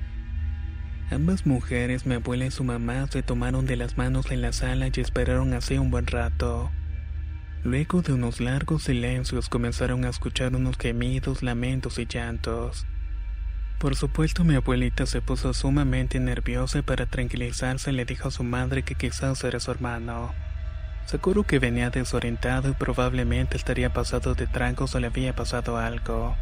Ambas 1.11 1.47
mujeres, 1.47 2.05
mi 2.05 2.17
abuela 2.17 2.47
y 2.47 2.51
su 2.51 2.65
mamá, 2.65 3.07
se 3.07 3.23
tomaron 3.23 3.65
de 3.65 3.77
las 3.77 3.97
manos 3.97 4.33
en 4.33 4.43
la 4.43 4.53
sala 4.53 4.89
y 4.89 5.01
esperaron 5.01 5.55
así 5.55 5.79
un 5.79 5.93
buen 5.93 6.09
rato. 6.09 6.73
Luego 7.67 8.01
de 8.01 8.13
unos 8.13 8.41
largos 8.41 8.85
silencios 8.85 9.49
comenzaron 9.49 10.05
a 10.05 10.09
escuchar 10.09 10.55
unos 10.55 10.77
gemidos, 10.79 11.43
lamentos 11.43 11.99
y 11.99 12.07
llantos. 12.07 12.87
Por 13.81 13.97
supuesto 13.97 14.45
mi 14.45 14.55
abuelita 14.55 15.05
se 15.05 15.21
puso 15.21 15.53
sumamente 15.53 16.21
nerviosa 16.21 16.79
y 16.79 16.83
para 16.83 17.07
tranquilizarse 17.07 17.91
le 17.91 18.05
dijo 18.05 18.29
a 18.29 18.31
su 18.31 18.45
madre 18.45 18.85
que 18.85 18.95
quizás 18.95 19.43
era 19.43 19.59
su 19.59 19.73
hermano. 19.73 20.33
Seguro 21.07 21.43
que 21.43 21.59
venía 21.59 21.91
desorientado 21.91 22.69
y 22.69 22.75
probablemente 22.75 23.57
estaría 23.57 23.93
pasado 23.93 24.37
de 24.37 24.47
tragos 24.47 24.95
o 24.95 25.01
le 25.01 25.09
había 25.09 25.35
pasado 25.35 25.77
algo. 25.77 26.37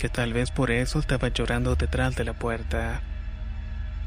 Que 0.00 0.08
tal 0.08 0.32
vez 0.32 0.50
por 0.50 0.72
eso 0.72 0.98
estaba 0.98 1.28
llorando 1.28 1.76
detrás 1.76 2.16
de 2.16 2.24
la 2.24 2.32
puerta. 2.32 3.02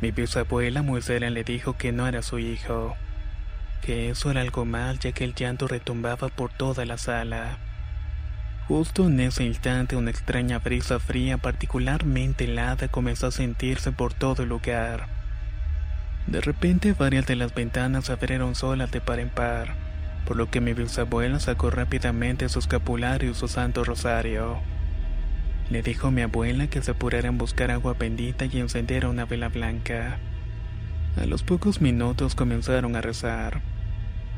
Mi 0.02 0.12
bisabuela 0.12 0.82
muy 0.82 1.00
le 1.08 1.44
dijo 1.46 1.78
que 1.78 1.94
no 1.94 2.06
era 2.06 2.22
su 2.22 2.38
hijo, 2.38 2.98
que 3.82 4.10
eso 4.10 4.32
era 4.32 4.42
algo 4.42 4.64
mal 4.66 5.00
ya 5.00 5.12
que 5.12 5.24
el 5.24 5.34
llanto 5.34 5.68
retumbaba 5.68 6.30
por 6.30 6.54
toda 6.54 6.86
la 6.86 6.98
sala. 6.98 7.58
Justo 8.68 9.08
en 9.08 9.20
ese 9.20 9.44
instante 9.44 9.96
una 9.96 10.12
extraña 10.12 10.60
brisa 10.60 11.00
fría 11.00 11.38
particularmente 11.38 12.46
helada 12.46 12.88
comenzó 12.88 13.28
a 13.28 13.32
sentirse 13.32 13.92
por 13.92 14.14
todo 14.14 14.44
el 14.44 14.50
lugar. 14.50 15.08
De 16.28 16.40
repente 16.40 16.94
varias 16.94 17.26
de 17.26 17.36
las 17.36 17.54
ventanas 17.54 18.06
se 18.06 18.14
abrieron 18.14 18.56
solas 18.56 18.92
de 18.92 19.02
par 19.02 19.20
en 19.20 19.30
par, 19.30 19.76
por 20.26 20.38
lo 20.38 20.50
que 20.50 20.62
mi 20.62 20.74
bisabuela 20.74 21.40
sacó 21.40 21.72
rápidamente 21.72 22.48
su 22.48 22.60
escapulario 22.60 23.32
y 23.32 23.34
su 23.34 23.48
santo 23.48 23.84
rosario. 23.84 24.60
Le 25.70 25.82
dijo 25.82 26.08
a 26.08 26.12
mi 26.12 26.22
abuela 26.22 26.68
que 26.68 26.82
se 26.82 26.92
apurara 26.92 27.30
en 27.30 27.38
buscar 27.38 27.72
agua 27.72 27.96
bendita 27.98 28.46
y 28.46 28.60
encender 28.60 29.06
una 29.08 29.26
vela 29.26 29.50
blanca. 29.50 30.20
A 31.18 31.26
los 31.26 31.44
pocos 31.44 31.82
minutos 31.82 32.36
comenzaron 32.36 32.96
a 32.96 33.02
rezar. 33.02 33.62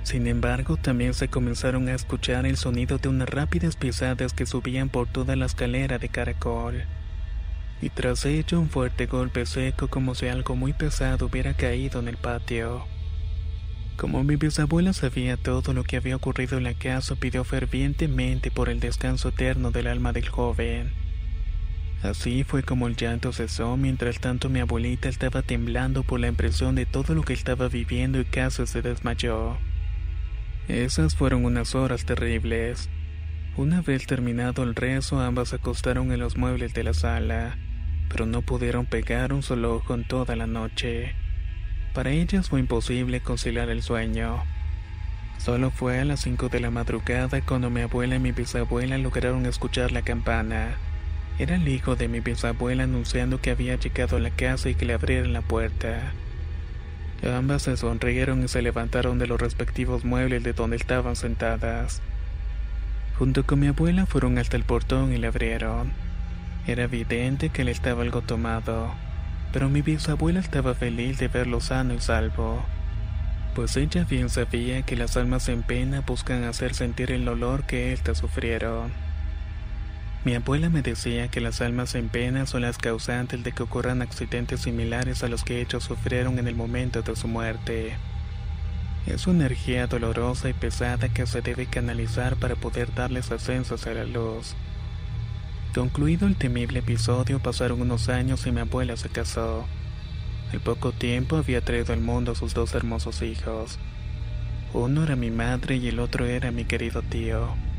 Sin 0.03 0.27
embargo, 0.27 0.75
también 0.75 1.13
se 1.13 1.29
comenzaron 1.29 1.87
a 1.87 1.93
escuchar 1.93 2.45
el 2.45 2.57
sonido 2.57 2.97
de 2.97 3.07
unas 3.07 3.29
rápidas 3.29 3.77
pisadas 3.77 4.33
que 4.33 4.45
subían 4.45 4.89
por 4.89 5.07
toda 5.07 5.37
la 5.37 5.45
escalera 5.45 5.97
de 5.97 6.09
caracol. 6.09 6.83
Y 7.81 7.89
tras 7.89 8.25
ello 8.25 8.59
un 8.59 8.69
fuerte 8.69 9.05
golpe 9.05 9.45
seco 9.45 9.87
como 9.87 10.13
si 10.13 10.27
algo 10.27 10.55
muy 10.55 10.73
pesado 10.73 11.27
hubiera 11.27 11.53
caído 11.53 12.01
en 12.01 12.09
el 12.09 12.17
patio. 12.17 12.85
Como 13.95 14.23
mi 14.23 14.35
bisabuela 14.35 14.91
sabía 14.91 15.37
todo 15.37 15.73
lo 15.73 15.83
que 15.83 15.97
había 15.97 16.17
ocurrido 16.17 16.57
en 16.57 16.63
la 16.63 16.73
casa, 16.73 17.15
pidió 17.15 17.43
fervientemente 17.43 18.51
por 18.51 18.69
el 18.69 18.79
descanso 18.79 19.29
eterno 19.29 19.71
del 19.71 19.87
alma 19.87 20.11
del 20.11 20.27
joven. 20.27 20.91
Así 22.01 22.43
fue 22.43 22.63
como 22.63 22.87
el 22.87 22.97
llanto 22.97 23.31
cesó, 23.31 23.77
mientras 23.77 24.19
tanto 24.19 24.49
mi 24.49 24.59
abuelita 24.59 25.07
estaba 25.07 25.41
temblando 25.41 26.03
por 26.03 26.19
la 26.19 26.27
impresión 26.27 26.75
de 26.75 26.85
todo 26.85 27.13
lo 27.15 27.23
que 27.23 27.33
estaba 27.33 27.69
viviendo 27.69 28.19
y 28.19 28.25
casi 28.25 28.67
se 28.67 28.81
desmayó. 28.81 29.57
Esas 30.67 31.15
fueron 31.15 31.43
unas 31.43 31.75
horas 31.75 32.05
terribles. 32.05 32.89
Una 33.57 33.81
vez 33.81 34.07
terminado 34.07 34.63
el 34.63 34.75
rezo, 34.75 35.19
ambas 35.19 35.53
acostaron 35.53 36.11
en 36.13 36.19
los 36.19 36.37
muebles 36.37 36.73
de 36.73 36.83
la 36.83 36.93
sala, 36.93 37.57
pero 38.09 38.25
no 38.25 38.41
pudieron 38.41 38.85
pegar 38.85 39.33
un 39.33 39.43
solo 39.43 39.75
ojo 39.75 39.93
en 39.93 40.07
toda 40.07 40.37
la 40.37 40.47
noche. 40.47 41.15
Para 41.93 42.11
ellas 42.11 42.49
fue 42.49 42.61
imposible 42.61 43.19
conciliar 43.21 43.69
el 43.69 43.83
sueño. 43.83 44.41
Solo 45.37 45.69
fue 45.69 45.99
a 45.99 46.05
las 46.05 46.21
5 46.21 46.47
de 46.47 46.61
la 46.61 46.71
madrugada 46.71 47.41
cuando 47.41 47.69
mi 47.69 47.81
abuela 47.81 48.15
y 48.15 48.19
mi 48.19 48.31
bisabuela 48.31 48.97
lograron 48.97 49.45
escuchar 49.45 49.91
la 49.91 50.01
campana. 50.01 50.77
Era 51.37 51.55
el 51.55 51.67
hijo 51.67 51.97
de 51.97 52.07
mi 52.07 52.21
bisabuela 52.21 52.83
anunciando 52.83 53.41
que 53.41 53.51
había 53.51 53.75
llegado 53.75 54.15
a 54.15 54.19
la 54.21 54.29
casa 54.29 54.69
y 54.69 54.75
que 54.75 54.85
le 54.85 54.93
abrieran 54.93 55.33
la 55.33 55.41
puerta. 55.41 56.13
Ambas 57.31 57.61
se 57.61 57.77
sonrieron 57.77 58.43
y 58.43 58.47
se 58.49 58.61
levantaron 58.61 59.17
de 59.17 59.27
los 59.27 59.39
respectivos 59.39 60.03
muebles 60.03 60.43
de 60.43 60.53
donde 60.53 60.75
estaban 60.75 61.15
sentadas. 61.15 62.01
Junto 63.17 63.45
con 63.45 63.59
mi 63.59 63.67
abuela 63.67 64.05
fueron 64.05 64.37
hasta 64.37 64.57
el 64.57 64.63
portón 64.63 65.13
y 65.13 65.17
le 65.17 65.27
abrieron. 65.27 65.93
Era 66.67 66.83
evidente 66.83 67.49
que 67.49 67.61
él 67.61 67.69
estaba 67.69 68.01
algo 68.01 68.21
tomado, 68.21 68.93
pero 69.53 69.69
mi 69.69 69.81
bisabuela 69.81 70.39
estaba 70.39 70.73
feliz 70.73 71.17
de 71.19 71.29
verlo 71.29 71.61
sano 71.61 71.93
y 71.93 72.01
salvo, 72.01 72.63
pues 73.53 73.77
ella 73.77 74.03
bien 74.03 74.29
sabía 74.29 74.81
que 74.81 74.95
las 74.95 75.15
almas 75.15 75.47
en 75.47 75.61
pena 75.61 76.01
buscan 76.01 76.43
hacer 76.43 76.73
sentir 76.73 77.11
el 77.11 77.23
dolor 77.23 77.63
que 77.65 77.93
éstas 77.93 78.17
sufrieron. 78.17 78.91
Mi 80.25 80.35
abuela 80.35 80.69
me 80.69 80.81
decía 80.81 81.27
que 81.27 81.41
las 81.41 81.59
almas 81.59 81.95
en 81.95 82.07
pena 82.07 82.45
son 82.45 82.61
las 82.61 82.77
causantes 82.77 83.43
de 83.43 83.51
que 83.51 83.63
ocurran 83.63 84.01
accidentes 84.01 84.61
similares 84.61 85.21
a 85.21 85.27
los 85.27 85.43
que 85.43 85.59
ellos 85.59 85.83
sufrieron 85.83 86.39
en 86.39 86.47
el 86.47 86.55
momento 86.55 87.01
de 87.01 87.13
su 87.17 87.27
muerte. 87.27 87.97
Es 89.05 89.27
una 89.27 89.47
energía 89.47 89.87
dolorosa 89.87 90.47
y 90.47 90.53
pesada 90.53 91.09
que 91.09 91.27
se 91.27 91.41
debe 91.41 91.65
canalizar 91.65 92.37
para 92.37 92.55
poder 92.55 92.93
darles 92.95 93.31
ascensos 93.31 93.85
a 93.85 93.93
la 93.93 94.05
luz. 94.05 94.55
Concluido 95.75 96.25
el 96.25 96.37
temible 96.37 96.79
episodio, 96.79 97.39
pasaron 97.39 97.81
unos 97.81 98.07
años 98.07 98.47
y 98.47 98.51
mi 98.53 98.61
abuela 98.61 98.95
se 98.95 99.09
casó. 99.09 99.65
Al 100.53 100.61
poco 100.61 100.93
tiempo 100.93 101.35
había 101.35 101.59
traído 101.59 101.91
al 101.91 101.99
mundo 101.99 102.31
a 102.31 102.35
sus 102.35 102.53
dos 102.53 102.73
hermosos 102.75 103.21
hijos. 103.23 103.77
Uno 104.71 105.03
era 105.03 105.17
mi 105.17 105.31
madre 105.31 105.75
y 105.75 105.89
el 105.89 105.99
otro 105.99 106.25
era 106.25 106.51
mi 106.51 106.63
querido 106.63 107.01
tío. 107.01 107.72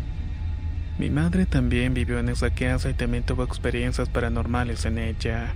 Mi 0.98 1.10
madre 1.10 1.44
también 1.44 1.92
vivió 1.92 2.20
en 2.20 2.28
esa 2.28 2.50
casa 2.50 2.88
y 2.88 2.94
también 2.94 3.24
tuvo 3.24 3.42
experiencias 3.42 4.08
paranormales 4.08 4.84
en 4.84 4.98
ella. 4.98 5.54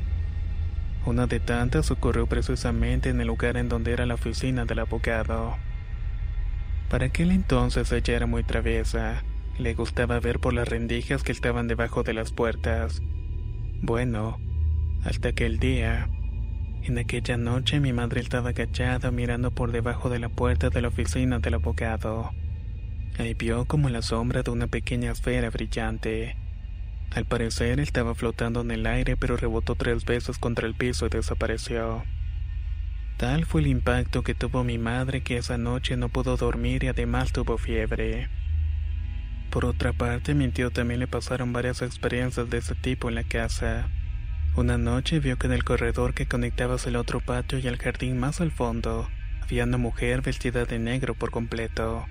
Una 1.07 1.27
de 1.27 1.39
tantas 1.39 1.93
ocurrió 1.93 2.27
precisamente 2.27 3.09
en 3.09 3.21
el 3.21 3.29
lugar 3.29 3.57
en 3.57 3.69
donde 3.69 3.93
era 3.93 4.05
la 4.05 4.15
oficina 4.15 4.65
del 4.65 4.81
abogado. 4.81 5.57
Para 6.91 7.07
aquel 7.07 7.31
entonces 7.31 7.93
ella 7.93 8.17
era 8.17 8.27
muy 8.27 8.43
traviesa. 8.43 9.23
Le 9.59 9.75
gustaba 9.75 10.19
ver 10.19 10.41
por 10.41 10.55
las 10.55 10.69
rendijas 10.69 11.23
que 11.23 11.33
estaban 11.33 11.69
debajo 11.69 12.03
de 12.03 12.15
las 12.15 12.33
puertas. 12.33 13.01
Bueno, 13.81 14.39
hasta 15.05 15.29
aquel 15.29 15.59
día. 15.59 16.09
En 16.83 16.99
aquella 16.99 17.37
noche 17.37 17.79
mi 17.79 17.93
madre 17.93 18.21
estaba 18.21 18.51
agachada 18.51 19.11
mirando 19.13 19.53
por 19.53 19.71
debajo 19.71 20.11
de 20.11 20.19
la 20.19 20.29
puerta 20.31 20.69
de 20.69 20.83
la 20.83 20.89
oficina 20.89 21.39
del 21.39 21.55
abogado. 21.55 22.33
Ahí 23.17 23.35
vio 23.35 23.65
como 23.65 23.89
la 23.89 24.03
sombra 24.03 24.43
de 24.43 24.51
una 24.51 24.67
pequeña 24.67 25.13
esfera 25.13 25.51
brillante. 25.51 26.37
Al 27.11 27.25
parecer 27.25 27.81
estaba 27.81 28.15
flotando 28.15 28.61
en 28.61 28.71
el 28.71 28.87
aire 28.87 29.17
pero 29.17 29.37
rebotó 29.37 29.75
tres 29.75 30.05
veces 30.05 30.39
contra 30.39 30.67
el 30.67 30.75
piso 30.75 31.07
y 31.07 31.09
desapareció. 31.09 32.05
Tal 33.17 33.47
fue 33.47 33.63
el 33.63 33.67
impacto 33.67 34.23
que 34.23 34.35
tuvo 34.35 34.63
mi 34.63 34.79
madre 34.79 35.23
que 35.23 35.39
esa 35.39 35.59
noche 35.59 35.97
no 35.97 36.09
pudo 36.09 36.37
dormir 36.37 36.85
y 36.85 36.89
además 36.89 37.33
tuvo 37.33 37.59
fiebre. 37.59 38.29
Por 39.51 39.65
otra 39.65 39.93
parte, 39.93 40.35
mi 40.35 40.49
tío 40.49 40.71
también 40.71 41.01
le 41.01 41.09
pasaron 41.09 41.53
varias 41.53 41.83
experiencias 41.83 42.51
de 42.51 42.59
ese 42.59 42.75
tipo 42.75 43.09
en 43.09 43.15
la 43.15 43.25
casa. 43.25 43.89
Una 44.55 44.77
noche 44.77 45.21
vio 45.21 45.37
que 45.37 45.47
en 45.47 45.55
el 45.55 45.65
corredor 45.65 46.15
que 46.15 46.27
conectaba 46.27 46.75
hacia 46.75 46.91
el 46.91 46.97
otro 46.97 47.21
patio 47.21 47.59
y 47.59 47.67
al 47.67 47.79
jardín 47.79 48.19
más 48.19 48.41
al 48.41 48.53
fondo, 48.53 49.09
había 49.43 49.65
una 49.65 49.79
mujer 49.79 50.21
vestida 50.21 50.65
de 50.65 50.79
negro 50.79 51.15
por 51.15 51.31
completo. 51.31 52.07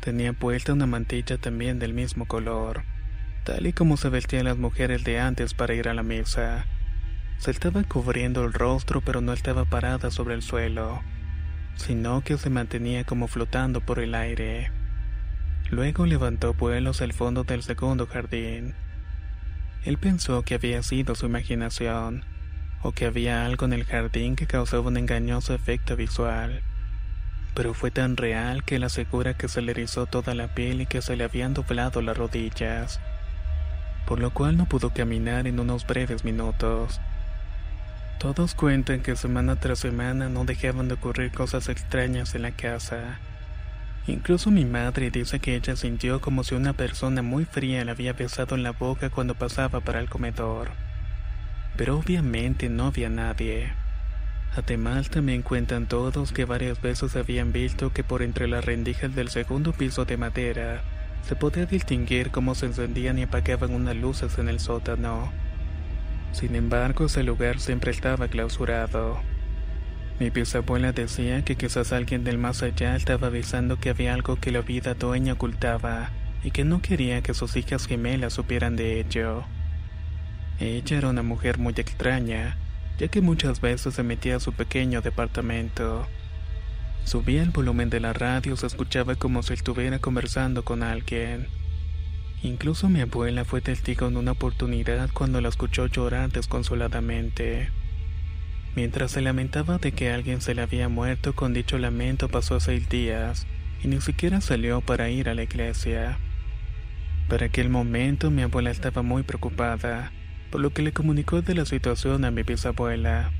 Tenía 0.00 0.32
puesta 0.32 0.72
una 0.72 0.86
mantilla 0.86 1.38
también 1.38 1.80
del 1.80 1.92
mismo 1.92 2.26
color, 2.26 2.84
tal 3.44 3.66
y 3.66 3.72
como 3.72 3.96
se 3.96 4.08
vestían 4.08 4.44
las 4.44 4.56
mujeres 4.56 5.02
de 5.02 5.18
antes 5.18 5.54
para 5.54 5.74
ir 5.74 5.88
a 5.88 5.94
la 5.94 6.04
misa. 6.04 6.66
Se 7.38 7.50
estaba 7.50 7.82
cubriendo 7.82 8.44
el 8.44 8.52
rostro 8.52 9.00
pero 9.00 9.20
no 9.20 9.32
estaba 9.32 9.64
parada 9.64 10.12
sobre 10.12 10.34
el 10.34 10.42
suelo, 10.42 11.02
sino 11.74 12.22
que 12.22 12.38
se 12.38 12.48
mantenía 12.48 13.04
como 13.04 13.26
flotando 13.26 13.80
por 13.80 13.98
el 13.98 14.14
aire. 14.14 14.70
Luego 15.68 16.06
levantó 16.06 16.54
vuelos 16.54 17.02
al 17.02 17.12
fondo 17.12 17.42
del 17.42 17.64
segundo 17.64 18.06
jardín. 18.06 18.74
Él 19.84 19.98
pensó 19.98 20.42
que 20.42 20.54
había 20.54 20.82
sido 20.84 21.16
su 21.16 21.26
imaginación, 21.26 22.24
o 22.82 22.92
que 22.92 23.06
había 23.06 23.44
algo 23.44 23.66
en 23.66 23.72
el 23.72 23.84
jardín 23.84 24.36
que 24.36 24.46
causaba 24.46 24.86
un 24.86 24.96
engañoso 24.96 25.54
efecto 25.54 25.96
visual 25.96 26.62
pero 27.54 27.74
fue 27.74 27.90
tan 27.90 28.16
real 28.16 28.64
que 28.64 28.76
él 28.76 28.84
asegura 28.84 29.34
que 29.34 29.48
se 29.48 29.62
le 29.62 29.72
erizó 29.72 30.06
toda 30.06 30.34
la 30.34 30.48
piel 30.54 30.80
y 30.80 30.86
que 30.86 31.02
se 31.02 31.16
le 31.16 31.24
habían 31.24 31.54
doblado 31.54 32.02
las 32.02 32.16
rodillas, 32.16 33.00
por 34.06 34.20
lo 34.20 34.32
cual 34.32 34.56
no 34.56 34.66
pudo 34.66 34.90
caminar 34.90 35.46
en 35.46 35.60
unos 35.60 35.86
breves 35.86 36.24
minutos. 36.24 37.00
Todos 38.18 38.54
cuentan 38.54 39.00
que 39.00 39.16
semana 39.16 39.56
tras 39.56 39.78
semana 39.78 40.28
no 40.28 40.44
dejaban 40.44 40.88
de 40.88 40.94
ocurrir 40.94 41.32
cosas 41.32 41.68
extrañas 41.68 42.34
en 42.34 42.42
la 42.42 42.52
casa, 42.52 43.18
Incluso 44.08 44.50
mi 44.50 44.64
madre 44.64 45.10
dice 45.10 45.38
que 45.38 45.54
ella 45.54 45.76
sintió 45.76 46.22
como 46.22 46.42
si 46.42 46.54
una 46.54 46.72
persona 46.72 47.20
muy 47.20 47.44
fría 47.44 47.84
le 47.84 47.90
había 47.90 48.14
besado 48.14 48.54
en 48.54 48.62
la 48.62 48.70
boca 48.70 49.10
cuando 49.10 49.34
pasaba 49.34 49.80
para 49.80 50.00
el 50.00 50.08
comedor. 50.08 50.70
Pero 51.76 51.98
obviamente 51.98 52.70
no 52.70 52.86
había 52.86 53.10
nadie. 53.10 53.70
Además 54.56 55.10
también 55.10 55.42
cuentan 55.42 55.86
todos 55.86 56.32
que 56.32 56.44
varias 56.44 56.80
veces 56.80 57.14
habían 57.16 57.52
visto 57.52 57.92
que 57.92 58.02
por 58.02 58.22
entre 58.22 58.48
las 58.48 58.64
rendijas 58.64 59.14
del 59.14 59.28
segundo 59.28 59.72
piso 59.72 60.04
de 60.04 60.16
madera 60.16 60.82
se 61.22 61.36
podía 61.36 61.66
distinguir 61.66 62.30
cómo 62.30 62.54
se 62.54 62.66
encendían 62.66 63.18
y 63.18 63.24
apagaban 63.24 63.74
unas 63.74 63.96
luces 63.96 64.38
en 64.38 64.48
el 64.48 64.60
sótano. 64.60 65.30
Sin 66.32 66.54
embargo, 66.54 67.06
ese 67.06 67.22
lugar 67.22 67.60
siempre 67.60 67.90
estaba 67.90 68.28
clausurado. 68.28 69.20
Mi 70.18 70.30
bisabuela 70.30 70.92
decía 70.92 71.44
que 71.44 71.56
quizás 71.56 71.92
alguien 71.92 72.24
del 72.24 72.38
más 72.38 72.62
allá 72.62 72.96
estaba 72.96 73.28
avisando 73.28 73.78
que 73.78 73.90
había 73.90 74.14
algo 74.14 74.36
que 74.36 74.50
la 74.50 74.62
vida 74.62 74.94
dueña 74.94 75.34
ocultaba 75.34 76.10
y 76.42 76.50
que 76.50 76.64
no 76.64 76.82
quería 76.82 77.22
que 77.22 77.34
sus 77.34 77.56
hijas 77.56 77.86
gemelas 77.86 78.32
supieran 78.32 78.74
de 78.74 79.00
ello. 79.00 79.44
Ella 80.58 80.98
era 80.98 81.10
una 81.10 81.22
mujer 81.22 81.58
muy 81.58 81.74
extraña, 81.76 82.56
ya 82.98 83.08
que 83.08 83.20
muchas 83.20 83.60
veces 83.60 83.94
se 83.94 84.02
metía 84.02 84.36
a 84.36 84.40
su 84.40 84.52
pequeño 84.52 85.00
departamento. 85.00 86.06
Subía 87.04 87.42
el 87.42 87.50
volumen 87.50 87.90
de 87.90 88.00
la 88.00 88.12
radio, 88.12 88.56
se 88.56 88.66
escuchaba 88.66 89.14
como 89.14 89.42
si 89.42 89.54
estuviera 89.54 89.98
conversando 89.98 90.64
con 90.64 90.82
alguien. 90.82 91.46
Incluso 92.42 92.88
mi 92.88 93.00
abuela 93.00 93.44
fue 93.44 93.60
testigo 93.60 94.06
en 94.06 94.16
una 94.16 94.32
oportunidad 94.32 95.10
cuando 95.12 95.40
la 95.40 95.48
escuchó 95.48 95.86
llorar 95.86 96.30
desconsoladamente. 96.30 97.70
Mientras 98.76 99.12
se 99.12 99.22
lamentaba 99.22 99.78
de 99.78 99.92
que 99.92 100.12
alguien 100.12 100.40
se 100.40 100.54
le 100.54 100.62
había 100.62 100.88
muerto, 100.88 101.34
con 101.34 101.54
dicho 101.54 101.78
lamento 101.78 102.28
pasó 102.28 102.60
seis 102.60 102.88
días 102.88 103.46
y 103.82 103.88
ni 103.88 104.00
siquiera 104.00 104.40
salió 104.40 104.80
para 104.80 105.08
ir 105.08 105.28
a 105.28 105.34
la 105.34 105.44
iglesia. 105.44 106.18
Para 107.28 107.46
aquel 107.46 107.70
momento 107.70 108.30
mi 108.30 108.42
abuela 108.42 108.70
estaba 108.70 109.02
muy 109.02 109.22
preocupada, 109.22 110.12
por 110.50 110.60
lo 110.60 110.70
que 110.70 110.82
le 110.82 110.92
comunicó 110.92 111.42
de 111.42 111.54
la 111.54 111.64
situación 111.64 112.24
a 112.24 112.30
mi 112.30 112.42
bisabuela. 112.42 113.30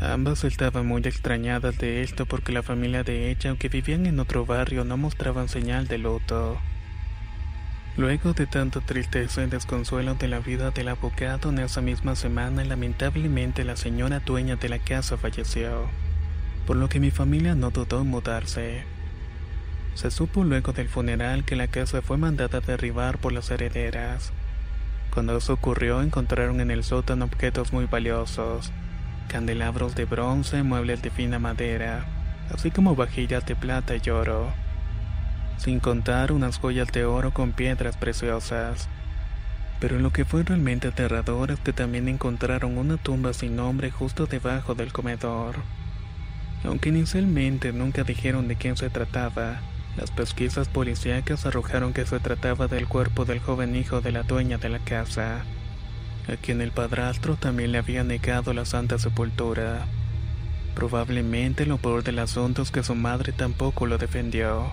Ambas 0.00 0.44
estaban 0.44 0.86
muy 0.86 1.02
extrañadas 1.02 1.78
de 1.78 2.02
esto 2.02 2.26
porque 2.26 2.52
la 2.52 2.62
familia 2.62 3.04
de 3.04 3.30
ella, 3.30 3.50
aunque 3.50 3.68
vivían 3.68 4.06
en 4.06 4.18
otro 4.18 4.44
barrio, 4.44 4.84
no 4.84 4.96
mostraban 4.96 5.48
señal 5.48 5.86
de 5.86 5.98
luto. 5.98 6.58
Luego 7.96 8.32
de 8.32 8.46
tanta 8.46 8.80
tristeza 8.80 9.44
y 9.44 9.46
desconsuelo 9.46 10.14
de 10.14 10.26
la 10.26 10.40
vida 10.40 10.70
del 10.70 10.88
abogado 10.88 11.50
en 11.50 11.58
esa 11.58 11.82
misma 11.82 12.16
semana, 12.16 12.64
lamentablemente 12.64 13.64
la 13.64 13.76
señora 13.76 14.20
dueña 14.20 14.56
de 14.56 14.70
la 14.70 14.78
casa 14.78 15.18
falleció, 15.18 15.88
por 16.66 16.76
lo 16.76 16.88
que 16.88 17.00
mi 17.00 17.10
familia 17.10 17.54
no 17.54 17.70
dudó 17.70 18.00
en 18.00 18.08
mudarse. 18.08 18.84
Se 19.94 20.10
supo 20.10 20.42
luego 20.42 20.72
del 20.72 20.88
funeral 20.88 21.44
que 21.44 21.54
la 21.54 21.68
casa 21.68 22.00
fue 22.00 22.16
mandada 22.16 22.58
a 22.58 22.62
derribar 22.62 23.18
por 23.18 23.32
las 23.32 23.50
herederas. 23.50 24.32
Cuando 25.12 25.36
eso 25.36 25.52
ocurrió 25.52 26.02
encontraron 26.02 26.60
en 26.60 26.70
el 26.70 26.84
sótano 26.84 27.26
objetos 27.26 27.72
muy 27.72 27.86
valiosos, 27.86 28.72
candelabros 29.28 29.94
de 29.94 30.04
bronce, 30.04 30.62
muebles 30.62 31.02
de 31.02 31.10
fina 31.10 31.38
madera, 31.38 32.04
así 32.52 32.70
como 32.70 32.96
vajillas 32.96 33.44
de 33.46 33.56
plata 33.56 33.94
y 33.96 34.10
oro 34.10 34.52
sin 35.62 35.78
contar 35.78 36.32
unas 36.32 36.58
joyas 36.58 36.88
de 36.90 37.04
oro 37.04 37.32
con 37.32 37.52
piedras 37.52 37.96
preciosas. 37.96 38.88
Pero 39.78 40.00
lo 40.00 40.12
que 40.12 40.24
fue 40.24 40.42
realmente 40.42 40.88
aterrador 40.88 41.52
es 41.52 41.60
que 41.60 41.72
también 41.72 42.08
encontraron 42.08 42.78
una 42.78 42.96
tumba 42.96 43.32
sin 43.32 43.54
nombre 43.54 43.92
justo 43.92 44.26
debajo 44.26 44.74
del 44.74 44.92
comedor. 44.92 45.56
Aunque 46.64 46.88
inicialmente 46.88 47.72
nunca 47.72 48.02
dijeron 48.02 48.48
de 48.48 48.56
quién 48.56 48.76
se 48.76 48.90
trataba, 48.90 49.60
las 49.96 50.10
pesquisas 50.10 50.68
policíacas 50.68 51.44
arrojaron 51.44 51.92
que 51.92 52.06
se 52.06 52.18
trataba 52.18 52.66
del 52.66 52.88
cuerpo 52.88 53.24
del 53.24 53.40
joven 53.40 53.76
hijo 53.76 54.00
de 54.00 54.12
la 54.12 54.22
dueña 54.22 54.58
de 54.58 54.70
la 54.70 54.78
casa, 54.78 55.44
a 56.28 56.36
quien 56.36 56.60
el 56.60 56.70
padrastro 56.70 57.36
también 57.36 57.72
le 57.72 57.78
había 57.78 58.04
negado 58.04 58.54
la 58.54 58.64
santa 58.64 58.98
sepultura. 58.98 59.86
Probablemente 60.74 61.66
lo 61.66 61.76
peor 61.76 62.02
del 62.02 62.18
asunto 62.18 62.62
es 62.62 62.70
que 62.70 62.82
su 62.82 62.94
madre 62.94 63.32
tampoco 63.32 63.86
lo 63.86 63.98
defendió. 63.98 64.72